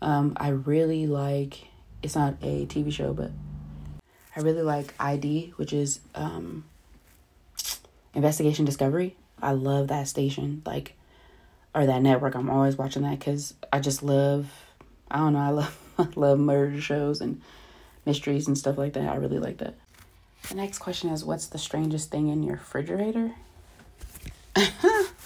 Um, 0.00 0.32
I 0.38 0.48
really 0.48 1.06
like, 1.06 1.68
it's 2.02 2.16
not 2.16 2.36
a 2.40 2.64
TV 2.64 2.90
show, 2.90 3.12
but 3.12 3.30
I 4.34 4.40
really 4.40 4.62
like 4.62 4.94
ID, 4.98 5.52
which 5.56 5.74
is 5.74 6.00
um, 6.14 6.64
Investigation 8.14 8.64
Discovery. 8.64 9.14
I 9.42 9.52
love 9.52 9.88
that 9.88 10.08
station, 10.08 10.62
like, 10.64 10.94
or 11.74 11.84
that 11.84 12.00
network. 12.00 12.34
I'm 12.34 12.48
always 12.48 12.78
watching 12.78 13.02
that 13.02 13.18
because 13.18 13.52
I 13.70 13.80
just 13.80 14.02
love, 14.02 14.50
I 15.10 15.18
don't 15.18 15.34
know, 15.34 15.38
I 15.38 15.50
love, 15.50 15.78
I 15.98 16.08
love 16.16 16.38
murder 16.38 16.80
shows 16.80 17.20
and 17.20 17.42
mysteries 18.06 18.46
and 18.46 18.56
stuff 18.56 18.78
like 18.78 18.94
that. 18.94 19.06
I 19.06 19.16
really 19.16 19.38
like 19.38 19.58
that. 19.58 19.74
The 20.48 20.54
next 20.54 20.78
question 20.78 21.10
is 21.10 21.24
What's 21.24 21.48
the 21.48 21.58
strangest 21.58 22.10
thing 22.10 22.28
in 22.28 22.42
your 22.42 22.56
refrigerator? 22.56 23.32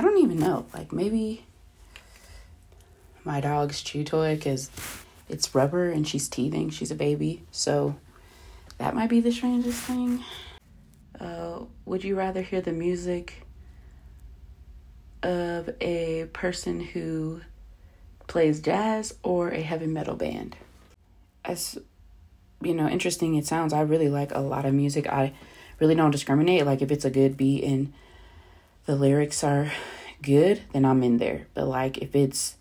I 0.00 0.02
don't 0.02 0.16
even 0.16 0.38
know. 0.38 0.64
Like 0.72 0.94
maybe 0.94 1.44
my 3.22 3.42
dog's 3.42 3.82
chew 3.82 4.02
toy 4.02 4.34
because 4.34 4.70
it's 5.28 5.54
rubber 5.54 5.90
and 5.90 6.08
she's 6.08 6.26
teething. 6.26 6.70
She's 6.70 6.90
a 6.90 6.94
baby. 6.94 7.42
So 7.50 7.96
that 8.78 8.94
might 8.94 9.10
be 9.10 9.20
the 9.20 9.30
strangest 9.30 9.82
thing. 9.82 10.24
Uh, 11.20 11.64
would 11.84 12.02
you 12.02 12.16
rather 12.16 12.40
hear 12.40 12.62
the 12.62 12.72
music 12.72 13.46
of 15.22 15.68
a 15.82 16.30
person 16.32 16.80
who 16.80 17.42
plays 18.26 18.58
jazz 18.58 19.12
or 19.22 19.50
a 19.50 19.60
heavy 19.60 19.86
metal 19.86 20.16
band? 20.16 20.56
As 21.44 21.76
you 22.62 22.72
know, 22.72 22.88
interesting 22.88 23.34
it 23.34 23.46
sounds, 23.46 23.74
I 23.74 23.82
really 23.82 24.08
like 24.08 24.34
a 24.34 24.40
lot 24.40 24.64
of 24.64 24.72
music. 24.72 25.06
I 25.08 25.34
really 25.78 25.94
don't 25.94 26.10
discriminate. 26.10 26.64
Like 26.64 26.80
if 26.80 26.90
it's 26.90 27.04
a 27.04 27.10
good 27.10 27.36
beat 27.36 27.64
and 27.64 27.92
the 28.90 28.96
lyrics 28.96 29.44
are 29.44 29.70
good, 30.20 30.62
then 30.72 30.84
I'm 30.84 31.04
in 31.04 31.18
there. 31.18 31.46
But 31.54 31.68
like 31.68 31.98
if 31.98 32.16
it's 32.16 32.56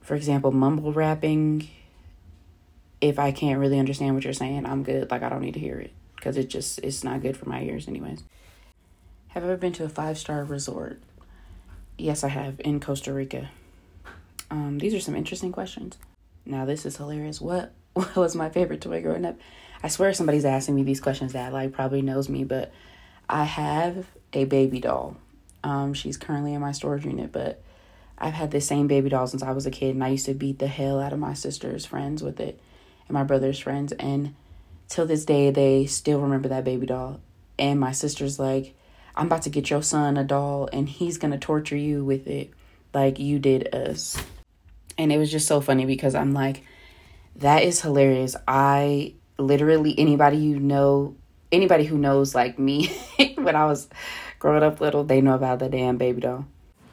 for 0.00 0.16
example, 0.16 0.50
mumble 0.50 0.92
rapping, 0.92 1.68
if 3.00 3.20
I 3.20 3.30
can't 3.30 3.60
really 3.60 3.78
understand 3.78 4.16
what 4.16 4.24
you're 4.24 4.32
saying, 4.32 4.66
I'm 4.66 4.82
good. 4.82 5.08
Like 5.08 5.22
I 5.22 5.28
don't 5.28 5.42
need 5.42 5.54
to 5.54 5.60
hear 5.60 5.78
it 5.78 5.92
because 6.16 6.36
it 6.36 6.48
just 6.48 6.80
it's 6.80 7.04
not 7.04 7.22
good 7.22 7.36
for 7.36 7.48
my 7.48 7.62
ears 7.62 7.86
anyways. 7.86 8.24
Have 9.28 9.44
I 9.44 9.46
ever 9.46 9.56
been 9.56 9.72
to 9.74 9.84
a 9.84 9.88
five-star 9.88 10.42
resort? 10.42 11.00
Yes, 11.96 12.24
I 12.24 12.28
have 12.28 12.60
in 12.64 12.80
Costa 12.80 13.12
Rica. 13.12 13.48
Um, 14.50 14.78
these 14.78 14.94
are 14.94 15.00
some 15.00 15.14
interesting 15.14 15.52
questions. 15.52 15.96
Now 16.44 16.64
this 16.64 16.84
is 16.84 16.96
hilarious. 16.96 17.40
What 17.40 17.72
what 17.92 18.16
was 18.16 18.34
my 18.34 18.50
favorite 18.50 18.80
toy 18.80 19.00
growing 19.00 19.24
up? 19.24 19.36
I 19.80 19.88
swear 19.90 20.12
somebody's 20.12 20.44
asking 20.44 20.74
me 20.74 20.82
these 20.82 21.00
questions 21.00 21.34
that 21.34 21.52
like 21.52 21.72
probably 21.72 22.02
knows 22.02 22.28
me, 22.28 22.42
but 22.42 22.72
I 23.28 23.44
have 23.44 24.06
a 24.32 24.44
baby 24.44 24.80
doll. 24.80 25.16
Um, 25.66 25.94
she's 25.94 26.16
currently 26.16 26.54
in 26.54 26.60
my 26.60 26.70
storage 26.70 27.04
unit, 27.04 27.32
but 27.32 27.60
I've 28.16 28.34
had 28.34 28.52
this 28.52 28.68
same 28.68 28.86
baby 28.86 29.08
doll 29.08 29.26
since 29.26 29.42
I 29.42 29.50
was 29.50 29.66
a 29.66 29.70
kid, 29.72 29.96
and 29.96 30.04
I 30.04 30.10
used 30.10 30.26
to 30.26 30.32
beat 30.34 30.60
the 30.60 30.68
hell 30.68 31.00
out 31.00 31.12
of 31.12 31.18
my 31.18 31.34
sister's 31.34 31.84
friends 31.84 32.22
with 32.22 32.38
it 32.38 32.60
and 33.08 33.14
my 33.14 33.24
brother's 33.24 33.58
friends. 33.58 33.90
And 33.94 34.36
till 34.88 35.06
this 35.06 35.24
day, 35.24 35.50
they 35.50 35.84
still 35.86 36.20
remember 36.20 36.48
that 36.50 36.62
baby 36.62 36.86
doll. 36.86 37.20
And 37.58 37.80
my 37.80 37.90
sister's 37.90 38.38
like, 38.38 38.76
I'm 39.16 39.26
about 39.26 39.42
to 39.42 39.50
get 39.50 39.68
your 39.68 39.82
son 39.82 40.16
a 40.16 40.22
doll, 40.22 40.68
and 40.72 40.88
he's 40.88 41.18
gonna 41.18 41.36
torture 41.36 41.76
you 41.76 42.04
with 42.04 42.28
it 42.28 42.52
like 42.94 43.18
you 43.18 43.40
did 43.40 43.74
us. 43.74 44.22
And 44.96 45.10
it 45.10 45.18
was 45.18 45.32
just 45.32 45.48
so 45.48 45.60
funny 45.60 45.84
because 45.84 46.14
I'm 46.14 46.32
like, 46.32 46.62
that 47.34 47.64
is 47.64 47.80
hilarious. 47.80 48.36
I 48.46 49.14
literally 49.36 49.98
anybody 49.98 50.36
you 50.36 50.60
know, 50.60 51.16
anybody 51.50 51.86
who 51.86 51.98
knows 51.98 52.36
like 52.36 52.56
me 52.56 52.96
when 53.34 53.56
I 53.56 53.66
was 53.66 53.88
growing 54.38 54.62
up 54.62 54.80
little, 54.80 55.04
they 55.04 55.20
know 55.20 55.34
about 55.34 55.58
the 55.58 55.68
damn 55.68 55.96
baby 55.96 56.20
doll. 56.20 56.46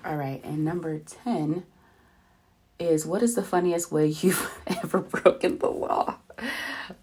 All 0.05 0.15
right, 0.15 0.43
and 0.43 0.65
number 0.65 0.99
10 0.99 1.63
is 2.79 3.05
what 3.05 3.23
is 3.23 3.35
the 3.35 3.43
funniest 3.43 3.91
way 3.91 4.07
you've 4.21 4.59
ever 4.67 4.99
broken 4.99 5.59
the 5.59 5.69
law? 5.69 6.15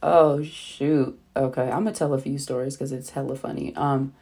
Oh 0.02 0.42
shoot. 0.42 1.18
Okay, 1.36 1.62
I'm 1.62 1.84
gonna 1.84 1.92
tell 1.92 2.12
a 2.12 2.20
few 2.20 2.38
stories 2.38 2.76
because 2.76 2.92
it's 2.92 3.10
hella 3.10 3.36
funny. 3.36 3.74
Um, 3.76 4.12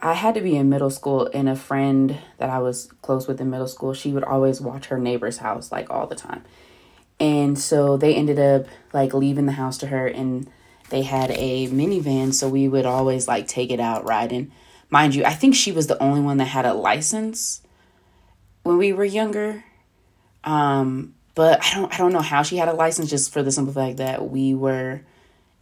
I 0.00 0.14
had 0.14 0.34
to 0.34 0.40
be 0.40 0.56
in 0.56 0.68
middle 0.68 0.90
school, 0.90 1.30
and 1.32 1.48
a 1.48 1.56
friend 1.56 2.18
that 2.38 2.50
I 2.50 2.58
was 2.58 2.92
close 3.02 3.26
with 3.26 3.40
in 3.40 3.50
middle 3.50 3.68
school, 3.68 3.94
she 3.94 4.12
would 4.12 4.24
always 4.24 4.60
watch 4.60 4.86
her 4.86 4.98
neighbor's 4.98 5.38
house 5.38 5.72
like 5.72 5.90
all 5.90 6.06
the 6.06 6.14
time. 6.14 6.44
And 7.20 7.58
so 7.58 7.96
they 7.96 8.14
ended 8.14 8.38
up 8.38 8.66
like 8.92 9.14
leaving 9.14 9.46
the 9.46 9.52
house 9.52 9.78
to 9.78 9.86
her 9.86 10.06
and 10.06 10.50
they 10.90 11.02
had 11.02 11.30
a 11.30 11.68
minivan 11.68 12.34
so 12.34 12.48
we 12.48 12.68
would 12.68 12.86
always 12.86 13.26
like 13.28 13.48
take 13.48 13.70
it 13.70 13.80
out 13.80 14.04
riding. 14.04 14.52
Mind 14.94 15.16
you, 15.16 15.24
I 15.24 15.34
think 15.34 15.56
she 15.56 15.72
was 15.72 15.88
the 15.88 16.00
only 16.00 16.20
one 16.20 16.36
that 16.36 16.44
had 16.44 16.64
a 16.64 16.72
license 16.72 17.60
when 18.62 18.78
we 18.78 18.92
were 18.92 19.04
younger. 19.04 19.64
Um 20.44 21.16
but 21.34 21.64
I 21.64 21.74
don't 21.74 21.92
I 21.92 21.96
don't 21.96 22.12
know 22.12 22.20
how 22.20 22.44
she 22.44 22.58
had 22.58 22.68
a 22.68 22.72
license 22.72 23.10
just 23.10 23.32
for 23.32 23.42
the 23.42 23.50
simple 23.50 23.74
fact 23.74 23.96
that 23.96 24.30
we 24.30 24.54
were 24.54 25.00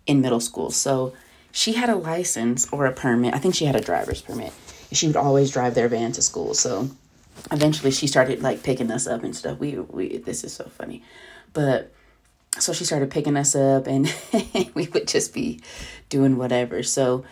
in 0.04 0.20
middle 0.20 0.38
school. 0.38 0.70
So 0.70 1.14
she 1.50 1.72
had 1.72 1.88
a 1.88 1.96
license 1.96 2.70
or 2.74 2.84
a 2.84 2.92
permit. 2.92 3.32
I 3.32 3.38
think 3.38 3.54
she 3.54 3.64
had 3.64 3.74
a 3.74 3.80
driver's 3.80 4.20
permit. 4.20 4.52
She 4.92 5.06
would 5.06 5.16
always 5.16 5.50
drive 5.50 5.74
their 5.74 5.88
van 5.88 6.12
to 6.12 6.20
school. 6.20 6.52
So 6.52 6.90
eventually 7.50 7.90
she 7.90 8.08
started 8.08 8.42
like 8.42 8.62
picking 8.62 8.90
us 8.90 9.06
up 9.06 9.24
and 9.24 9.34
stuff. 9.34 9.58
We 9.58 9.78
we 9.78 10.18
this 10.18 10.44
is 10.44 10.52
so 10.52 10.64
funny. 10.64 11.02
But 11.54 11.90
so 12.58 12.74
she 12.74 12.84
started 12.84 13.10
picking 13.10 13.38
us 13.38 13.56
up 13.56 13.86
and 13.86 14.14
we 14.74 14.88
would 14.88 15.08
just 15.08 15.32
be 15.32 15.62
doing 16.10 16.36
whatever. 16.36 16.82
So 16.82 17.24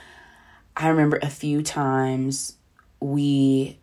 I 0.81 0.89
remember 0.89 1.19
a 1.21 1.29
few 1.29 1.63
times 1.63 2.55
we 3.01 3.77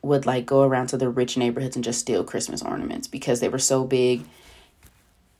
would 0.00 0.24
like 0.24 0.46
go 0.46 0.62
around 0.62 0.86
to 0.86 0.96
the 0.96 1.10
rich 1.10 1.36
neighborhoods 1.36 1.76
and 1.76 1.84
just 1.84 2.00
steal 2.00 2.24
Christmas 2.24 2.62
ornaments 2.62 3.06
because 3.06 3.40
they 3.40 3.50
were 3.50 3.58
so 3.58 3.84
big 3.84 4.24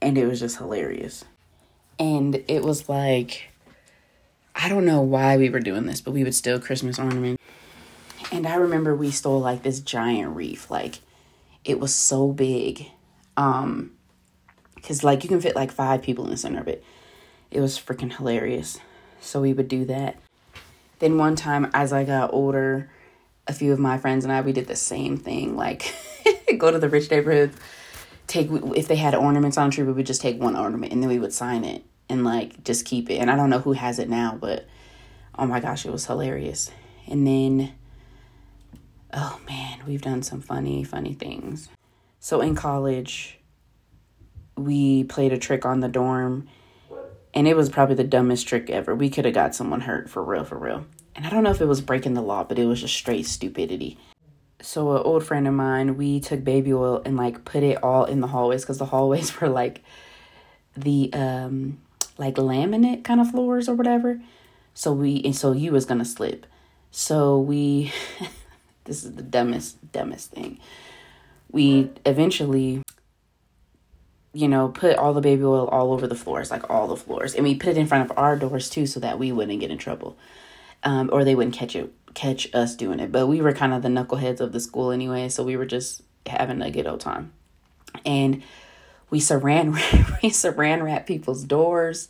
and 0.03 0.19
it 0.19 0.27
was 0.27 0.41
just 0.41 0.59
hilarious. 0.59 1.25
And 1.99 2.45
it 2.47 2.63
was 2.63 2.91
like 2.91 3.49
I 4.55 4.69
don't 4.69 4.85
know 4.85 5.01
why 5.01 5.39
we 5.39 5.49
were 5.49 5.61
doing 5.61 5.87
this, 5.87 6.03
but 6.03 6.13
we 6.13 6.25
would 6.25 6.35
steal 6.35 6.61
Christmas 6.61 6.99
ornaments. 6.99 7.43
And 8.31 8.47
I 8.47 8.57
remember 8.57 8.95
we 8.95 9.11
stole 9.11 9.41
like 9.41 9.63
this 9.63 9.81
giant 9.81 10.37
wreath. 10.37 10.71
Like 10.71 11.01
it 11.65 11.81
was 11.81 11.95
so 11.95 12.33
big. 12.33 12.91
Um 13.39 13.93
cuz 14.83 15.03
like 15.03 15.23
you 15.23 15.31
can 15.31 15.41
fit 15.41 15.57
like 15.57 15.73
5 15.73 16.03
people 16.03 16.25
in 16.25 16.31
the 16.31 16.37
center 16.37 16.61
of 16.61 16.69
it. 16.69 16.85
It 17.51 17.63
was 17.63 17.79
freaking 17.79 18.15
hilarious. 18.15 18.79
So 19.23 19.41
we 19.41 19.55
would 19.55 19.69
do 19.69 19.87
that. 19.87 20.17
Then 21.03 21.19
one 21.19 21.35
time 21.35 21.69
as 21.75 21.93
I 21.93 22.05
got 22.05 22.33
older, 22.33 22.89
a 23.49 23.53
few 23.53 23.73
of 23.73 23.81
my 23.81 23.99
friends 23.99 24.23
and 24.25 24.33
I 24.33 24.41
we 24.41 24.53
did 24.53 24.69
the 24.69 24.77
same 24.77 25.17
thing. 25.17 25.57
Like 25.57 25.93
go 26.59 26.71
to 26.71 26.79
the 26.79 26.89
rich 26.89 27.11
neighborhoods, 27.11 27.57
take 28.29 28.49
if 28.77 28.87
they 28.87 28.95
had 28.95 29.13
ornaments 29.17 29.59
on 29.59 29.67
a 29.67 29.73
tree, 29.73 29.83
we 29.83 29.93
would 29.95 30.07
just 30.07 30.21
take 30.21 30.41
one 30.41 30.55
ornament 30.55 30.93
and 30.93 31.03
then 31.03 31.11
we 31.11 31.19
would 31.19 31.33
sign 31.33 31.65
it 31.65 31.83
and 32.09 32.23
like 32.23 32.63
just 32.63 32.85
keep 32.85 33.11
it. 33.11 33.17
And 33.17 33.33
I 33.33 33.35
don't 33.35 33.51
know 33.51 33.59
who 33.59 33.73
has 33.73 33.99
it 33.99 34.09
now, 34.09 34.39
but 34.41 34.65
oh 35.37 35.45
my 35.45 35.59
gosh, 35.59 35.85
it 35.85 35.91
was 35.91 36.07
hilarious. 36.07 36.71
And 37.09 37.27
then 37.27 37.73
oh 39.13 39.41
man, 39.49 39.81
we've 39.85 40.03
done 40.03 40.23
some 40.23 40.41
funny, 40.41 40.85
funny 40.85 41.15
things. 41.15 41.69
So 42.21 42.41
in 42.41 42.55
college, 42.55 43.41
we 44.57 45.03
played 45.03 45.33
a 45.33 45.39
trick 45.39 45.67
on 45.67 45.81
the 45.81 45.89
dorm 45.89 46.47
and 47.35 47.49
it 47.49 47.57
was 47.57 47.69
probably 47.71 47.95
the 47.95 48.05
dumbest 48.05 48.47
trick 48.47 48.69
ever. 48.71 48.95
We 48.95 49.11
could 49.11 49.25
have 49.25 49.35
got 49.35 49.55
someone 49.55 49.83
hurt 49.83 50.11
for 50.11 50.23
real, 50.23 50.45
for 50.45 50.59
real. 50.59 50.87
And 51.15 51.27
I 51.27 51.31
don't 51.31 51.45
know 51.45 51.51
if 51.51 51.61
it 51.61 51.67
was 51.67 51.81
breaking 51.81 52.15
the 52.15 52.23
law, 52.23 52.45
but 52.45 52.59
it 52.59 52.67
was 52.67 52.81
just 52.81 52.95
straight 52.95 53.27
stupidity. 53.27 53.99
So 54.61 54.97
an 54.97 55.03
old 55.03 55.25
friend 55.25 55.49
of 55.49 55.55
mine, 55.55 55.97
we 55.97 56.21
took 56.21 56.45
baby 56.45 56.73
oil 56.73 57.03
and 57.05 57.17
like 57.17 57.45
put 57.45 57.63
it 57.63 57.83
all 57.83 58.05
in 58.05 58.21
the 58.21 58.29
hallways 58.29 58.63
because 58.63 58.79
the 58.79 58.87
hallways 58.87 59.41
were 59.41 59.49
like 59.49 59.83
the 60.77 61.11
um 61.13 61.79
like 62.19 62.35
laminate 62.37 63.05
kind 63.05 63.21
of 63.21 63.31
floors 63.31 63.69
or 63.69 63.75
whatever. 63.75 64.21
So 64.75 64.93
we 64.93 65.23
and 65.25 65.35
so 65.37 65.53
you 65.53 65.73
was 65.73 65.85
gonna 65.85 66.05
slip. 66.05 66.47
So 66.91 67.39
we 67.39 67.93
this 68.85 69.05
is 69.05 69.15
the 69.15 69.23
dumbest 69.23 69.93
dumbest 69.93 70.31
thing. 70.31 70.59
We 71.51 71.91
eventually 72.07 72.83
you 74.33 74.49
know, 74.49 74.69
put 74.69 74.97
all 74.97 75.13
the 75.13 75.21
baby 75.21 75.45
oil 75.45 75.69
all 75.69 75.93
over 75.93 76.07
the 76.07 76.15
floors, 76.15 76.51
like 76.51 76.71
all 76.71 76.87
the 76.89 76.97
floors. 76.97 77.35
And 77.35 77.45
we 77.45 77.55
put 77.55 77.71
it 77.71 77.77
in 77.77 77.87
front 77.87 78.11
of 78.11 78.17
our 78.17 78.37
doors 78.37 78.71
too 78.71 78.87
so 78.87 79.01
that 79.01 79.19
we 79.19 79.31
wouldn't 79.33 79.61
get 79.61 79.71
in 79.71 79.79
trouble. 79.79 80.17
Um, 80.85 81.11
or 81.13 81.25
they 81.25 81.35
wouldn't 81.35 81.55
catch 81.55 81.77
it 81.77 81.93
catch 82.15 82.53
us 82.55 82.75
doing 82.77 83.01
it. 83.01 83.13
But 83.13 83.27
we 83.27 83.41
were 83.41 83.53
kind 83.53 83.73
of 83.73 83.83
the 83.83 83.89
knuckleheads 83.89 84.41
of 84.41 84.53
the 84.53 84.61
school 84.61 84.91
anyway, 84.91 85.29
so 85.29 85.45
we 85.45 85.57
were 85.57 85.67
just 85.67 86.03
having 86.27 86.63
a 86.63 86.71
good 86.71 86.87
old 86.87 87.01
time. 87.01 87.33
And 88.05 88.43
we 89.11 89.21
saran 89.21 89.73
we 90.23 90.31
saran 90.31 90.83
wrap 90.83 91.07
people's 91.07 91.45
doors 91.45 92.09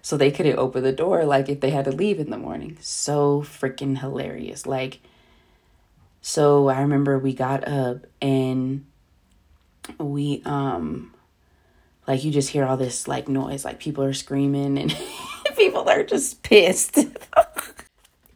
so 0.00 0.16
they 0.16 0.30
couldn't 0.30 0.58
open 0.58 0.82
the 0.82 0.92
door 0.92 1.24
like 1.24 1.48
if 1.48 1.60
they 1.60 1.70
had 1.70 1.84
to 1.84 1.92
leave 1.92 2.18
in 2.18 2.30
the 2.30 2.38
morning. 2.38 2.78
So 2.80 3.42
freaking 3.42 3.98
hilarious. 3.98 4.66
Like 4.66 5.00
so 6.22 6.68
I 6.68 6.80
remember 6.80 7.18
we 7.18 7.34
got 7.34 7.66
up 7.68 8.06
and 8.20 8.86
we 9.98 10.42
um 10.44 11.14
like 12.08 12.24
you 12.24 12.32
just 12.32 12.48
hear 12.48 12.64
all 12.64 12.78
this 12.78 13.06
like 13.06 13.28
noise. 13.28 13.64
Like 13.64 13.78
people 13.78 14.02
are 14.02 14.14
screaming 14.14 14.78
and 14.78 14.96
people 15.56 15.88
are 15.88 16.02
just 16.02 16.42
pissed. 16.42 16.98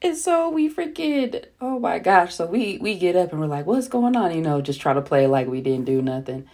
And 0.04 0.16
so 0.16 0.50
we 0.50 0.68
freaking 0.68 1.44
oh 1.60 1.78
my 1.78 2.00
gosh. 2.00 2.34
So 2.34 2.46
we 2.46 2.76
we 2.78 2.98
get 2.98 3.14
up 3.14 3.30
and 3.30 3.40
we're 3.40 3.46
like 3.46 3.66
what's 3.66 3.86
going 3.86 4.16
on? 4.16 4.34
You 4.34 4.40
know 4.40 4.60
just 4.60 4.80
try 4.80 4.92
to 4.92 5.00
play 5.00 5.28
like 5.28 5.46
we 5.46 5.60
didn't 5.60 5.84
do 5.84 6.02
nothing. 6.02 6.48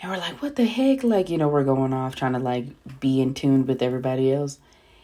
And 0.00 0.12
we're 0.12 0.18
like 0.18 0.40
what 0.40 0.54
the 0.54 0.64
heck? 0.64 1.02
Like 1.02 1.28
you 1.28 1.38
know 1.38 1.48
we're 1.48 1.64
going 1.64 1.92
off 1.92 2.14
trying 2.14 2.34
to 2.34 2.38
like 2.38 2.66
be 3.00 3.20
in 3.20 3.34
tune 3.34 3.66
with 3.66 3.82
everybody 3.82 4.32
else. 4.32 4.60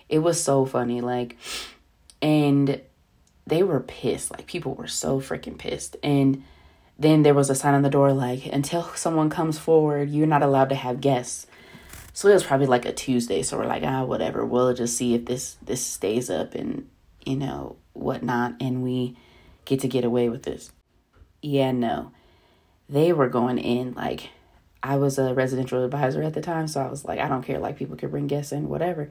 It 0.09 0.20
was 0.20 0.40
so 0.40 0.64
funny 0.64 1.00
like 1.00 1.37
and 2.22 2.80
they 3.44 3.64
were 3.64 3.80
pissed. 3.80 4.30
Like 4.30 4.46
people 4.46 4.76
were 4.76 4.87
so 4.87 5.20
freaking 5.20 5.59
pissed. 5.59 5.96
And 6.00 6.44
then 6.98 7.22
there 7.22 7.35
was 7.35 7.50
a 7.50 7.54
sign 7.54 7.74
on 7.74 7.83
the 7.83 7.90
door 7.90 8.12
like, 8.12 8.46
until 8.46 8.85
someone 8.94 9.30
comes 9.30 9.59
forward, 9.59 10.11
you're 10.11 10.26
not 10.26 10.42
allowed 10.42 10.68
to 10.68 10.74
have 10.74 11.00
guests. 11.00 11.46
So 12.12 12.28
it 12.28 12.35
was 12.35 12.44
probably 12.44 12.66
like 12.66 12.85
a 12.85 12.92
Tuesday. 12.92 13.42
So 13.42 13.59
we're 13.59 13.66
like, 13.66 13.83
ah, 13.85 14.04
whatever. 14.04 14.44
We'll 14.44 14.72
just 14.72 14.96
see 14.96 15.14
if 15.14 15.24
this 15.24 15.57
this 15.61 15.85
stays 15.85 16.30
up 16.30 16.54
and 16.54 16.88
you 17.26 17.37
know 17.37 17.76
whatnot, 17.92 18.54
and 18.61 18.85
we 18.85 19.16
get 19.64 19.80
to 19.80 19.88
get 19.88 20.04
away 20.04 20.28
with 20.28 20.44
this. 20.44 20.70
Yeah, 21.42 21.72
no, 21.72 22.12
they 22.88 23.12
were 23.12 23.28
going 23.28 23.59
in 23.59 23.94
like 23.94 24.30
I 24.80 24.96
was 24.96 25.18
a 25.18 25.35
residential 25.35 25.83
advisor 25.83 26.22
at 26.22 26.35
the 26.35 26.40
time, 26.40 26.68
so 26.68 26.80
I 26.80 26.88
was 26.88 27.04
like, 27.04 27.18
I 27.18 27.26
don't 27.26 27.42
care. 27.42 27.59
Like 27.59 27.76
people 27.76 27.96
could 27.96 28.12
bring 28.12 28.28
guests 28.28 28.52
in, 28.52 28.68
whatever. 28.68 29.11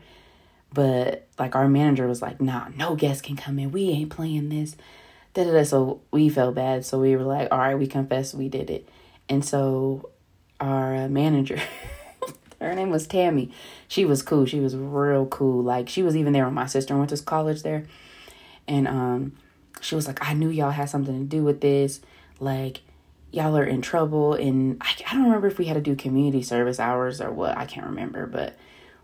But 0.74 1.28
like 1.38 1.56
our 1.56 1.68
manager 1.68 2.08
was 2.08 2.22
like, 2.22 2.40
nah, 2.40 2.70
no 2.78 2.96
guests 2.96 3.22
can 3.22 3.36
come 3.36 3.60
in. 3.60 3.72
We 3.72 3.90
ain't 3.90 4.12
playing 4.12 4.48
this 4.48 4.78
da, 5.34 5.44
da, 5.44 5.52
da. 5.52 5.64
So 5.64 6.02
we 6.12 6.30
felt 6.30 6.56
bad. 6.56 6.86
So 6.86 7.00
we 7.00 7.16
were 7.16 7.24
like, 7.24 7.50
all 7.52 7.60
right, 7.60 7.78
we 7.78 7.88
confess 7.88 8.34
we 8.34 8.50
did 8.50 8.70
it. 8.70 8.88
And 9.30 9.44
so 9.44 10.10
our 10.60 11.08
manager, 11.10 11.60
her 12.62 12.74
name 12.74 12.90
was 12.90 13.08
Tammy. 13.08 13.52
She 13.88 14.06
was 14.06 14.22
cool. 14.22 14.46
She 14.46 14.60
was 14.60 14.76
real 14.76 15.26
cool. 15.26 15.64
Like 15.64 15.90
she 15.90 16.04
was 16.04 16.16
even 16.16 16.34
there 16.34 16.46
when 16.46 16.54
my 16.54 16.68
sister 16.68 16.98
went 16.98 17.10
to 17.10 17.22
college 17.24 17.64
there. 17.64 17.86
And 18.68 18.88
um 18.88 19.34
she 19.82 19.96
was 19.96 20.08
like, 20.08 20.26
I 20.28 20.34
knew 20.34 20.50
y'all 20.50 20.72
had 20.72 20.90
something 20.90 21.18
to 21.18 21.26
do 21.26 21.44
with 21.44 21.62
this. 21.62 22.00
Like 22.40 22.82
y'all 23.32 23.58
are 23.58 23.64
in 23.64 23.82
trouble 23.82 24.36
and 24.36 24.78
I, 24.82 24.94
I 25.10 25.14
don't 25.16 25.24
remember 25.24 25.48
if 25.48 25.58
we 25.58 25.66
had 25.66 25.74
to 25.74 25.82
do 25.82 25.96
community 25.96 26.44
service 26.44 26.80
hours 26.80 27.20
or 27.20 27.32
what. 27.32 27.58
I 27.58 27.66
can't 27.66 27.88
remember, 27.88 28.28
but 28.28 28.56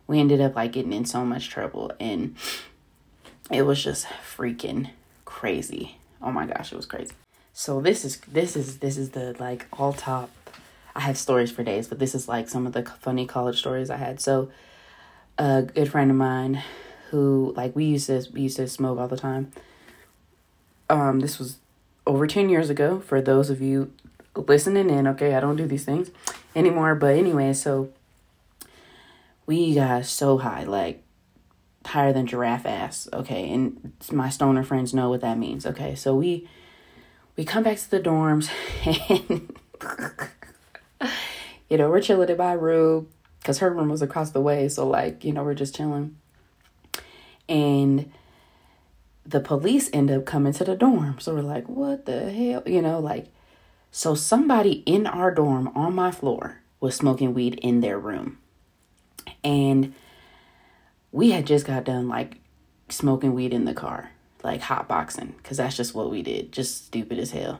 we 0.08 0.20
ended 0.20 0.42
up 0.42 0.56
like 0.56 0.72
getting 0.72 0.94
in 0.94 1.06
so 1.06 1.26
much 1.26 1.50
trouble 1.50 1.92
and 2.00 2.36
it 3.52 3.63
was 3.63 3.84
just 3.84 4.06
freaking 4.06 4.92
crazy. 5.26 5.99
Oh 6.22 6.32
my 6.32 6.46
gosh, 6.46 6.72
it 6.72 6.76
was 6.76 6.86
crazy. 6.86 7.14
So 7.54 7.82
this 7.82 8.06
is 8.06 8.20
this 8.22 8.56
is 8.56 8.78
this 8.78 8.98
is 8.98 9.12
the 9.12 9.36
like 9.40 9.68
all 9.74 9.94
top. 9.94 10.30
I 10.96 11.02
have 11.02 11.18
stories 11.18 11.52
for 11.52 11.64
days, 11.64 11.88
but 11.88 12.00
this 12.00 12.14
is 12.16 12.28
like 12.28 12.50
some 12.50 12.68
of 12.68 12.74
the 12.74 12.84
funny 12.84 13.26
college 13.26 13.58
stories 13.58 13.90
I 13.90 13.98
had. 13.98 14.20
So 14.20 14.50
a 15.38 15.64
good 15.64 15.90
friend 15.90 16.12
of 16.12 16.18
mine 16.18 16.64
who 17.10 17.54
like 17.56 17.76
we 17.76 17.86
used 17.86 18.08
to 18.08 18.26
we 18.34 18.42
used 18.42 18.58
to 18.58 18.68
smoke 18.68 19.00
all 19.00 19.08
the 19.08 19.18
time. 19.18 19.52
Um, 20.90 21.20
this 21.20 21.40
was 21.40 21.58
over 22.06 22.28
ten 22.28 22.50
years 22.50 22.70
ago. 22.70 23.00
For 23.00 23.22
those 23.22 23.50
of 23.50 23.62
you 23.62 23.94
listening 24.36 24.90
in, 24.90 25.08
okay, 25.08 25.36
I 25.36 25.40
don't 25.40 25.56
do 25.56 25.68
these 25.68 25.86
things 25.86 26.12
anymore. 26.56 26.96
But 26.96 27.16
anyway, 27.16 27.54
so 27.54 27.90
we 29.46 29.76
got 29.76 30.06
so 30.06 30.38
high, 30.38 30.64
like 30.64 31.04
higher 31.89 32.13
than 32.13 32.25
giraffe 32.25 32.65
ass. 32.65 33.08
Okay, 33.13 33.52
and 33.52 33.93
my 34.12 34.30
stoner 34.30 34.63
friends 34.63 34.93
know 34.93 35.10
what 35.10 35.21
that 35.21 35.38
means. 35.38 35.65
Okay, 35.65 35.95
so 35.95 36.15
we 36.15 36.47
we 37.36 37.45
come 37.45 37.63
back 37.63 37.78
to 37.78 37.91
the 37.91 37.99
dorms 37.99 38.49
and 39.10 39.56
you 41.69 41.78
know 41.78 41.89
we're 41.89 42.02
chilling 42.02 42.30
in 42.30 42.38
my 42.38 42.54
room 42.54 43.08
because 43.39 43.60
her 43.60 43.71
room 43.71 43.89
was 43.89 44.02
across 44.02 44.32
the 44.32 44.41
way. 44.41 44.69
So 44.69 44.88
like 44.88 45.23
you 45.23 45.34
know 45.34 45.43
we're 45.43 45.54
just 45.54 45.75
chilling, 45.75 46.15
and 47.47 48.12
the 49.25 49.39
police 49.39 49.89
end 49.93 50.10
up 50.10 50.25
coming 50.25 50.54
to 50.54 50.63
the 50.63 50.75
dorm. 50.75 51.17
So 51.19 51.36
we're 51.36 51.41
like, 51.41 51.69
what 51.69 52.06
the 52.06 52.32
hell, 52.32 52.63
you 52.65 52.82
know, 52.82 52.99
like. 52.99 53.28
So 53.91 54.13
somebody 54.13 54.84
in 54.86 55.08
our 55.08 55.34
dorm 55.34 55.71
on 55.75 55.95
my 55.95 56.12
floor 56.12 56.62
was 56.80 56.95
smoking 56.95 57.34
weed 57.34 57.56
in 57.63 57.82
their 57.82 57.97
room. 57.97 58.38
And 59.43 59.95
we 61.12 61.32
had 61.32 61.45
just 61.48 61.65
got 61.65 61.84
done 61.84 62.08
like 62.08 62.38
smoking 62.89 63.34
weed 63.34 63.54
in 63.54 63.65
the 63.65 63.74
car, 63.74 64.12
like 64.43 64.62
hot 64.62 64.88
boxing, 64.88 65.36
because 65.38 65.58
that's 65.58 65.76
just 65.76 65.95
what 65.95 66.10
we 66.10 66.22
did, 66.22 66.52
just 66.52 66.86
stupid 66.86 67.19
as 67.19 67.32
hell. 67.32 67.60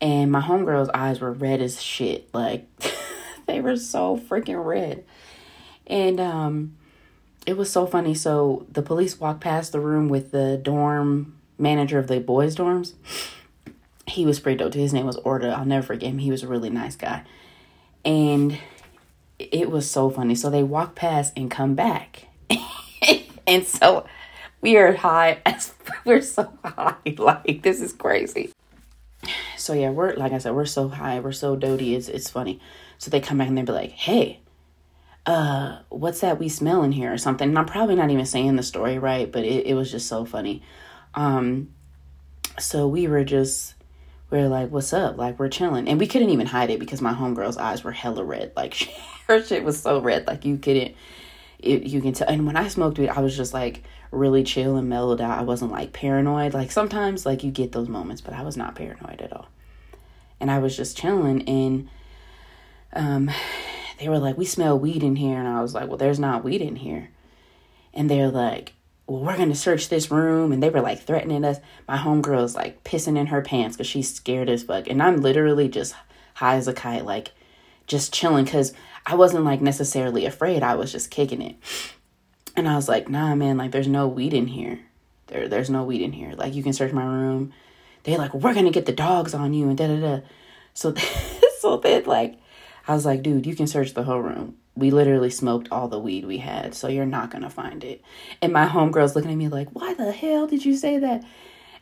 And 0.00 0.30
my 0.30 0.40
homegirl's 0.40 0.90
eyes 0.94 1.20
were 1.20 1.32
red 1.32 1.60
as 1.60 1.82
shit, 1.82 2.32
like 2.32 2.66
they 3.46 3.60
were 3.60 3.76
so 3.76 4.16
freaking 4.16 4.64
red. 4.64 5.04
And 5.86 6.20
um, 6.20 6.76
it 7.46 7.56
was 7.56 7.70
so 7.72 7.86
funny. 7.86 8.14
So 8.14 8.66
the 8.70 8.82
police 8.82 9.18
walked 9.18 9.40
past 9.40 9.72
the 9.72 9.80
room 9.80 10.08
with 10.08 10.30
the 10.30 10.60
dorm 10.62 11.38
manager 11.58 11.98
of 11.98 12.06
the 12.06 12.20
boys' 12.20 12.54
dorms. 12.54 12.92
He 14.06 14.24
was 14.24 14.40
pretty 14.40 14.58
dope. 14.58 14.74
His 14.74 14.92
name 14.92 15.06
was 15.06 15.16
Orta. 15.16 15.48
I'll 15.48 15.64
never 15.64 15.86
forget 15.86 16.10
him. 16.10 16.18
He 16.18 16.30
was 16.30 16.42
a 16.42 16.48
really 16.48 16.70
nice 16.70 16.96
guy. 16.96 17.24
And 18.04 18.58
it 19.38 19.70
was 19.70 19.90
so 19.90 20.08
funny. 20.08 20.34
So 20.34 20.50
they 20.50 20.62
walk 20.62 20.94
past 20.94 21.32
and 21.36 21.50
come 21.50 21.74
back 21.74 22.27
and 23.46 23.66
so 23.66 24.06
we 24.60 24.76
are 24.76 24.94
high 24.94 25.40
as 25.46 25.74
we're 26.04 26.20
so 26.22 26.52
high. 26.64 26.94
Like 27.18 27.62
this 27.62 27.80
is 27.80 27.92
crazy. 27.92 28.52
So 29.56 29.72
yeah, 29.72 29.90
we're 29.90 30.14
like 30.14 30.32
I 30.32 30.38
said, 30.38 30.54
we're 30.54 30.66
so 30.66 30.88
high, 30.88 31.20
we're 31.20 31.32
so 31.32 31.56
doty, 31.56 31.94
it's 31.94 32.08
it's 32.08 32.30
funny. 32.30 32.60
So 32.98 33.10
they 33.10 33.20
come 33.20 33.38
back 33.38 33.48
and 33.48 33.56
they 33.58 33.62
be 33.62 33.72
like, 33.72 33.90
Hey, 33.90 34.40
uh, 35.26 35.80
what's 35.88 36.20
that 36.20 36.38
we 36.38 36.48
smell 36.48 36.82
in 36.82 36.92
here 36.92 37.12
or 37.12 37.18
something? 37.18 37.48
And 37.48 37.58
I'm 37.58 37.66
probably 37.66 37.94
not 37.94 38.10
even 38.10 38.26
saying 38.26 38.56
the 38.56 38.62
story 38.62 38.98
right, 38.98 39.30
but 39.30 39.44
it, 39.44 39.66
it 39.66 39.74
was 39.74 39.90
just 39.90 40.06
so 40.08 40.24
funny. 40.24 40.62
Um 41.14 41.70
So 42.58 42.86
we 42.88 43.06
were 43.08 43.24
just 43.24 43.74
we 44.30 44.38
are 44.38 44.48
like, 44.48 44.70
"What's 44.70 44.92
up?" 44.92 45.16
Like 45.16 45.38
we're 45.38 45.48
chilling, 45.48 45.88
and 45.88 45.98
we 45.98 46.06
couldn't 46.06 46.30
even 46.30 46.46
hide 46.46 46.70
it 46.70 46.80
because 46.80 47.00
my 47.00 47.14
homegirl's 47.14 47.56
eyes 47.56 47.82
were 47.82 47.92
hella 47.92 48.24
red. 48.24 48.52
Like 48.56 48.74
her 49.26 49.42
shit 49.42 49.64
was 49.64 49.80
so 49.80 50.00
red, 50.00 50.26
like 50.26 50.44
you 50.44 50.58
couldn't. 50.58 50.94
It, 51.58 51.84
you 51.84 52.00
can 52.00 52.12
tell. 52.12 52.28
And 52.28 52.46
when 52.46 52.56
I 52.56 52.68
smoked 52.68 52.98
weed, 52.98 53.08
I 53.08 53.20
was 53.20 53.36
just 53.36 53.52
like 53.52 53.82
really 54.10 54.44
chill 54.44 54.76
and 54.76 54.88
mellowed 54.88 55.20
out. 55.20 55.38
I 55.38 55.42
wasn't 55.42 55.72
like 55.72 55.92
paranoid. 55.92 56.54
Like 56.54 56.70
sometimes, 56.70 57.26
like 57.26 57.42
you 57.42 57.50
get 57.50 57.72
those 57.72 57.88
moments, 57.88 58.22
but 58.22 58.34
I 58.34 58.42
was 58.42 58.56
not 58.56 58.74
paranoid 58.74 59.20
at 59.20 59.32
all. 59.32 59.48
And 60.40 60.50
I 60.50 60.60
was 60.60 60.76
just 60.76 60.96
chilling, 60.96 61.48
and 61.48 61.88
um, 62.92 63.30
they 63.98 64.08
were 64.08 64.18
like, 64.18 64.38
"We 64.38 64.44
smell 64.44 64.78
weed 64.78 65.02
in 65.02 65.16
here," 65.16 65.38
and 65.38 65.48
I 65.48 65.62
was 65.62 65.74
like, 65.74 65.88
"Well, 65.88 65.98
there's 65.98 66.20
not 66.20 66.44
weed 66.44 66.62
in 66.62 66.76
here." 66.76 67.10
And 67.94 68.08
they're 68.08 68.30
like, 68.30 68.74
well, 69.08 69.22
we're 69.22 69.36
to 69.36 69.54
search 69.54 69.88
this 69.88 70.10
room. 70.10 70.52
And 70.52 70.62
they 70.62 70.70
were 70.70 70.82
like 70.82 71.00
threatening 71.00 71.44
us. 71.44 71.58
My 71.88 71.96
homegirl 71.96 72.44
is 72.44 72.54
like 72.54 72.84
pissing 72.84 73.18
in 73.18 73.26
her 73.26 73.42
pants 73.42 73.76
because 73.76 73.88
she's 73.88 74.14
scared 74.14 74.50
as 74.50 74.62
fuck. 74.62 74.86
And 74.86 75.02
I'm 75.02 75.16
literally 75.16 75.68
just 75.68 75.94
high 76.34 76.56
as 76.56 76.68
a 76.68 76.74
kite, 76.74 77.04
like 77.04 77.32
just 77.86 78.12
chilling 78.12 78.44
because 78.44 78.74
I 79.08 79.16
wasn't 79.16 79.44
like 79.44 79.60
necessarily 79.60 80.26
afraid. 80.26 80.62
I 80.62 80.76
was 80.76 80.92
just 80.92 81.10
kicking 81.10 81.42
it. 81.42 81.56
And 82.54 82.68
I 82.68 82.76
was 82.76 82.88
like, 82.88 83.08
nah, 83.08 83.34
man, 83.34 83.56
like 83.56 83.72
there's 83.72 83.88
no 83.88 84.06
weed 84.06 84.34
in 84.34 84.46
here. 84.46 84.78
There, 85.28 85.48
there's 85.48 85.70
no 85.70 85.82
weed 85.82 86.02
in 86.02 86.12
here. 86.12 86.34
Like 86.34 86.54
you 86.54 86.62
can 86.62 86.72
search 86.72 86.92
my 86.92 87.04
room. 87.04 87.52
They're 88.04 88.18
like, 88.18 88.34
we're 88.34 88.54
to 88.54 88.70
get 88.70 88.86
the 88.86 88.92
dogs 88.92 89.34
on 89.34 89.54
you 89.54 89.68
and 89.68 89.76
da 89.76 89.88
da 89.88 90.00
da. 90.00 90.20
So, 90.74 90.94
so 91.60 91.78
then 91.78 92.04
like, 92.04 92.38
I 92.86 92.94
was 92.94 93.04
like, 93.04 93.22
dude, 93.22 93.46
you 93.46 93.56
can 93.56 93.66
search 93.66 93.94
the 93.94 94.04
whole 94.04 94.20
room 94.20 94.56
we 94.78 94.92
literally 94.92 95.30
smoked 95.30 95.68
all 95.72 95.88
the 95.88 95.98
weed 95.98 96.24
we 96.24 96.38
had, 96.38 96.72
so 96.72 96.86
you're 96.86 97.04
not 97.04 97.30
gonna 97.32 97.50
find 97.50 97.82
it. 97.82 98.00
And 98.40 98.52
my 98.52 98.66
homegirl's 98.66 99.16
looking 99.16 99.32
at 99.32 99.36
me 99.36 99.48
like, 99.48 99.74
why 99.74 99.92
the 99.94 100.12
hell 100.12 100.46
did 100.46 100.64
you 100.64 100.76
say 100.76 100.98
that? 100.98 101.24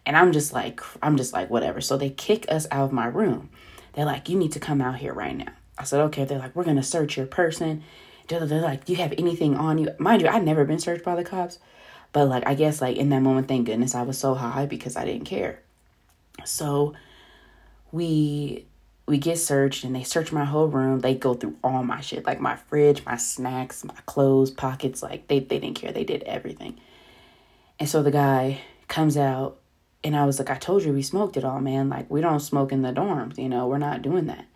And 0.07 0.17
I'm 0.17 0.33
just 0.33 0.55
like, 0.55 0.81
I'm 1.03 1.19
just 1.19 1.35
like, 1.35 1.51
whatever. 1.51 1.83
So 1.83 1.99
they 1.99 2.09
kick 2.09 2.47
us 2.49 2.67
out 2.71 2.85
of 2.85 2.93
my 2.93 3.07
room. 3.07 3.51
They're 3.93 4.07
like, 4.07 4.31
you 4.31 4.39
need 4.39 4.53
to 4.53 4.61
come 4.61 4.81
out 4.81 4.97
here 4.97 5.13
right 5.13 5.37
now. 5.37 5.53
I 5.79 5.85
said, 5.85 6.01
okay. 6.03 6.25
They're 6.25 6.39
like, 6.39 6.55
we're 6.57 6.65
gonna 6.65 6.83
search 6.83 7.17
your 7.17 7.27
person. 7.27 7.83
They're 8.29 8.41
like, 8.61 8.85
do 8.85 8.93
you 8.93 8.99
have 8.99 9.15
anything 9.19 9.57
on 9.57 9.79
you? 9.79 9.91
Mind 9.99 10.23
you, 10.23 10.29
I'd 10.29 10.45
never 10.45 10.65
been 10.65 10.81
searched 10.81 11.05
by 11.05 11.15
the 11.15 11.23
cops, 11.25 11.59
but 12.13 12.29
like, 12.29 12.47
I 12.47 12.55
guess 12.55 12.81
like 12.81 12.97
in 12.97 13.11
that 13.11 13.21
moment, 13.21 13.47
thank 13.47 13.67
goodness 13.67 13.95
I 13.95 14.03
was 14.03 14.19
so 14.19 14.35
high 14.35 14.67
because 14.67 14.97
I 14.97 15.05
didn't 15.05 15.27
care. 15.27 15.61
So 16.45 16.95
we 17.93 18.67
we 19.07 19.19
get 19.19 19.39
searched 19.39 19.85
and 19.85 19.95
they 19.95 20.03
search 20.03 20.33
my 20.33 20.45
whole 20.45 20.67
room. 20.67 21.01
They 21.01 21.15
go 21.15 21.35
through 21.35 21.57
all 21.63 21.85
my 21.85 22.01
shit, 22.01 22.27
like 22.27 22.41
my 22.41 22.57
fridge, 22.57 23.05
my 23.05 23.17
snacks, 23.17 23.85
my 23.85 23.95
clothes, 24.07 24.51
pockets. 24.51 25.03
Like 25.03 25.29
they, 25.29 25.39
they 25.39 25.61
didn't 25.61 25.77
care. 25.77 25.93
They 25.93 26.05
did 26.05 26.25
everything. 26.25 26.81
And 27.79 27.89
so 27.89 28.03
the 28.03 28.11
guy 28.11 28.63
comes 28.89 29.17
out 29.17 29.59
and 30.03 30.17
I 30.17 30.25
was 30.25 30.39
like, 30.39 30.51
I 30.51 30.57
told 30.57 30.83
you 30.83 30.93
we 30.93 31.03
smoked 31.03 31.37
it 31.37 31.45
all, 31.45 31.61
man. 31.61 31.89
Like 31.89 32.11
we 32.11 32.21
don't 32.21 32.41
smoke 32.41 32.73
in 32.73 32.83
the 32.83 32.93
dorms, 32.93 33.39
you 33.39 33.49
know, 33.49 33.69
we're 33.69 33.79
not 33.79 34.03
doing 34.03 34.27
that. 34.27 34.47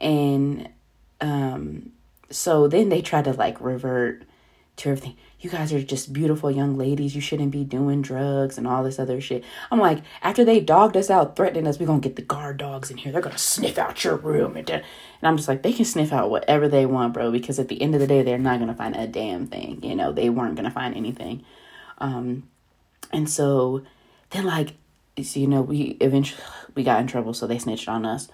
And 0.00 0.68
um 1.20 1.92
so 2.30 2.68
then 2.68 2.88
they 2.88 3.02
try 3.02 3.22
to 3.22 3.32
like 3.32 3.60
revert 3.60 4.24
to 4.76 4.90
everything 4.90 5.16
you 5.44 5.50
guys 5.50 5.74
are 5.74 5.82
just 5.82 6.14
beautiful 6.14 6.50
young 6.50 6.78
ladies. 6.78 7.14
You 7.14 7.20
shouldn't 7.20 7.50
be 7.50 7.64
doing 7.64 8.00
drugs 8.00 8.56
and 8.56 8.66
all 8.66 8.82
this 8.82 8.98
other 8.98 9.20
shit. 9.20 9.44
I'm 9.70 9.78
like, 9.78 10.02
after 10.22 10.42
they 10.42 10.58
dogged 10.58 10.96
us 10.96 11.10
out, 11.10 11.36
threatening 11.36 11.66
us, 11.66 11.78
we're 11.78 11.84
to 12.00 12.08
get 12.08 12.16
the 12.16 12.22
guard 12.22 12.56
dogs 12.56 12.90
in 12.90 12.96
here. 12.96 13.12
They're 13.12 13.20
to 13.34 13.38
sniff 13.38 13.76
out 13.76 14.02
your 14.02 14.16
room. 14.16 14.56
And, 14.56 14.70
and 14.70 14.82
I'm 15.22 15.36
just 15.36 15.46
like, 15.46 15.62
they 15.62 15.74
can 15.74 15.84
sniff 15.84 16.14
out 16.14 16.30
whatever 16.30 16.66
they 16.66 16.86
want, 16.86 17.12
bro, 17.12 17.30
because 17.30 17.58
at 17.58 17.68
the 17.68 17.82
end 17.82 17.94
of 17.94 18.00
the 18.00 18.06
day, 18.06 18.22
they're 18.22 18.38
not 18.38 18.56
to 18.68 18.74
find 18.74 18.96
a 18.96 19.06
damn 19.06 19.46
thing. 19.46 19.80
You 19.82 19.94
know, 19.94 20.12
they 20.12 20.30
weren't 20.30 20.56
to 20.64 20.70
find 20.70 20.96
anything. 20.96 21.44
Um, 21.98 22.48
and 23.12 23.28
so 23.28 23.82
then, 24.30 24.46
like, 24.46 24.72
so, 25.22 25.40
you 25.40 25.46
know, 25.46 25.60
we 25.60 25.98
eventually 26.00 26.42
we 26.74 26.84
got 26.84 27.00
in 27.00 27.06
trouble, 27.06 27.34
so 27.34 27.46
they 27.46 27.58
snitched 27.58 27.88
on 27.88 28.06
us 28.06 28.28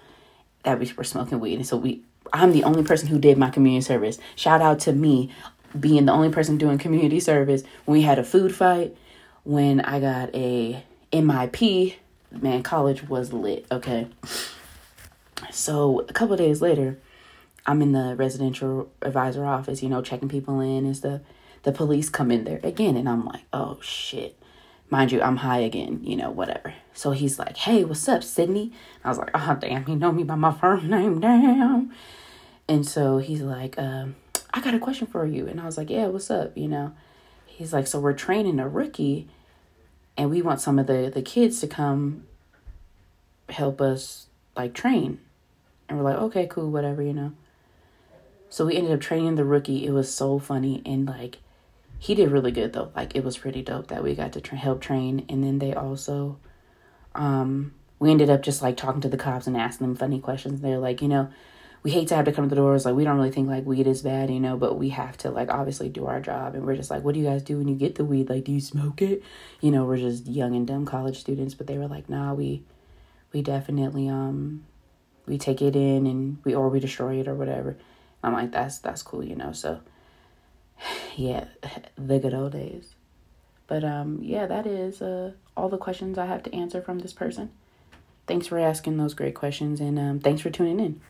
that 0.65 0.79
we 0.79 0.93
were 0.97 1.05
smoking 1.05 1.41
weed. 1.41 1.57
And 1.57 1.67
so 1.67 1.77
we 1.77 2.03
I'm 2.33 2.53
the 2.53 2.65
only 2.65 2.85
person 2.85 3.09
who 3.09 3.19
did 3.19 3.39
my 3.39 3.51
community 3.51 3.83
service. 3.83 4.19
Shout 4.37 4.63
out 4.63 4.79
to 4.81 4.93
me 4.93 5.31
being 5.79 6.07
the 6.07 6.13
only 6.13 6.31
person 6.31 6.59
doing 6.59 6.79
community 6.79 7.21
service, 7.21 7.63
we 7.87 8.03
had 8.03 8.19
a 8.19 8.25
food 8.25 8.55
fight, 8.55 8.97
when 9.45 9.81
I 9.81 10.01
got 10.01 10.35
a 10.35 10.85
MIP, 11.13 11.97
man, 12.31 12.63
college 12.63 13.09
was 13.09 13.33
lit, 13.33 13.67
okay? 13.71 14.09
So 15.51 16.01
a 16.09 16.13
couple 16.13 16.37
days 16.37 16.61
later, 16.61 16.99
I'm 17.67 17.83
in 17.83 17.93
the 17.93 18.15
residential 18.17 18.91
advisor 19.03 19.45
office, 19.45 19.83
you 19.83 19.89
know, 19.89 20.03
checking 20.03 20.29
people 20.29 20.61
in 20.61 20.85
and 20.85 20.97
stuff. 20.97 21.21
The 21.63 21.73
police 21.73 22.09
come 22.09 22.31
in 22.31 22.45
there 22.45 22.61
again, 22.63 22.97
and 22.97 23.09
I'm 23.09 23.25
like, 23.25 23.43
oh 23.53 23.79
shit. 23.81 24.40
Mind 24.91 25.13
you, 25.13 25.23
I'm 25.23 25.37
high 25.37 25.61
again, 25.61 26.01
you 26.03 26.17
know, 26.17 26.31
whatever. 26.31 26.75
So 26.93 27.13
he's 27.13 27.39
like, 27.39 27.57
hey, 27.57 27.85
what's 27.85 28.09
up, 28.09 28.25
Sydney? 28.25 28.73
I 29.05 29.09
was 29.09 29.19
like, 29.19 29.31
oh, 29.35 29.57
damn, 29.61 29.87
he 29.87 29.95
know 29.95 30.11
me 30.11 30.25
by 30.25 30.35
my 30.35 30.53
first 30.53 30.85
name, 30.85 31.21
damn. 31.21 31.93
And 32.69 32.87
so 32.87 33.19
he's 33.19 33.41
like, 33.41 33.79
um, 33.79 34.17
I 34.53 34.61
got 34.61 34.75
a 34.75 34.81
question 34.81 35.07
for 35.07 35.25
you. 35.27 35.47
And 35.47 35.61
I 35.61 35.65
was 35.65 35.79
like, 35.79 35.91
yeah, 35.91 36.07
what's 36.07 36.31
up? 36.31 36.57
You 36.57 36.69
know, 36.69 36.93
he's 37.47 37.73
like, 37.73 37.87
so 37.87 38.01
we're 38.01 38.13
training 38.13 38.59
a 38.59 38.69
rookie 38.69 39.29
and 40.17 40.29
we 40.29 40.43
want 40.43 40.61
some 40.61 40.79
of 40.79 40.87
the, 40.87 41.11
the 41.13 41.23
kids 41.23 41.61
to 41.61 41.69
come 41.69 42.25
help 43.49 43.81
us 43.81 44.27
like 44.57 44.75
train. 44.75 45.21
And 45.89 45.99
we're 45.99 46.05
like, 46.05 46.19
okay, 46.19 46.47
cool, 46.47 46.71
whatever, 46.71 47.03
you 47.03 47.13
know. 47.13 47.33
So 48.49 48.67
we 48.67 48.77
ended 48.77 48.93
up 48.93 49.01
training 49.01 49.37
the 49.37 49.45
rookie. 49.45 49.87
It 49.87 49.93
was 49.93 50.13
so 50.13 50.39
funny. 50.39 50.83
And 50.85 51.07
like, 51.07 51.39
he 52.01 52.15
did 52.15 52.31
really 52.31 52.51
good 52.51 52.73
though. 52.73 52.91
Like, 52.97 53.15
it 53.15 53.23
was 53.23 53.37
pretty 53.37 53.61
dope 53.61 53.89
that 53.89 54.03
we 54.03 54.15
got 54.15 54.33
to 54.33 54.41
tra- 54.41 54.57
help 54.57 54.81
train. 54.81 55.27
And 55.29 55.45
then 55.45 55.59
they 55.59 55.75
also, 55.75 56.39
um, 57.15 57.75
we 57.99 58.11
ended 58.11 58.31
up 58.31 58.43
just 58.43 58.63
like 58.63 58.79
talking 58.79 59.03
to 59.03 59.09
the 59.09 59.19
cops 59.19 59.47
and 59.47 59.55
asking 59.55 59.87
them 59.87 59.97
funny 59.97 60.19
questions. 60.19 60.63
They're 60.63 60.79
like, 60.79 61.03
you 61.03 61.09
know, 61.09 61.29
we 61.83 61.91
hate 61.91 62.09
to 62.09 62.17
have 62.17 62.25
to 62.25 62.33
come 62.33 62.45
to 62.47 62.49
the 62.49 62.57
doors. 62.57 62.87
Like 62.87 62.95
we 62.95 63.05
don't 63.05 63.19
really 63.19 63.31
think 63.31 63.49
like 63.49 63.67
weed 63.67 63.87
is 63.87 64.01
bad, 64.01 64.31
you 64.31 64.41
know, 64.41 64.57
but 64.57 64.79
we 64.79 64.89
have 64.89 65.19
to 65.19 65.31
like 65.31 65.51
obviously 65.51 65.91
do 65.91 66.07
our 66.07 66.21
job. 66.21 66.55
And 66.55 66.65
we're 66.65 66.75
just 66.75 66.91
like, 66.91 67.05
what 67.05 67.13
do 67.13 67.21
you 67.21 67.27
guys 67.27 67.43
do 67.43 67.59
when 67.59 67.69
you 67.69 67.75
get 67.75 67.97
the 67.97 68.05
weed? 68.05 68.31
Like, 68.31 68.45
do 68.45 68.53
you 68.53 68.63
smoke 68.63 69.03
it? 69.03 69.23
You 69.61 69.71
know, 69.71 69.85
we're 69.85 69.99
just 69.99 70.27
young 70.27 70.57
and 70.57 70.67
dumb 70.67 70.87
college 70.87 71.21
students. 71.21 71.53
But 71.53 71.67
they 71.67 71.77
were 71.77 71.89
like, 71.89 72.09
nah, 72.09 72.33
we 72.33 72.65
we 73.35 73.43
definitely 73.43 74.09
um 74.09 74.65
we 75.27 75.37
take 75.37 75.61
it 75.61 75.77
in 75.77 76.07
and 76.07 76.39
we 76.45 76.55
or 76.55 76.71
we 76.71 76.81
destroy 76.81 77.21
it 77.21 77.29
or 77.29 77.35
whatever. 77.35 77.77
I'm 78.23 78.33
like, 78.33 78.53
that's 78.53 78.79
that's 78.79 79.03
cool, 79.03 79.23
you 79.23 79.37
know. 79.37 79.53
So 79.53 79.81
yeah, 81.17 81.45
the 81.97 82.19
good 82.19 82.35
old 82.35 82.53
days. 82.53 82.95
But 83.67 83.85
um 83.85 84.19
yeah, 84.23 84.47
that 84.47 84.67
is 84.67 85.01
uh 85.03 85.33
all 85.57 85.69
the 85.69 85.79
questions 85.79 86.19
I 86.19 86.27
have 86.27 86.43
to 86.45 86.55
answer 86.55 86.83
from 86.83 86.99
this 87.01 87.13
person. 87.13 87.51
Thanks 88.27 88.47
for 88.47 88.59
asking 88.59 88.97
those 88.97 89.15
great 89.15 89.35
questions 89.35 89.81
and 89.81 89.99
um 89.99 90.21
thanks 90.21 90.43
for 90.43 90.51
tuning 90.51 90.81
in. 90.81 91.01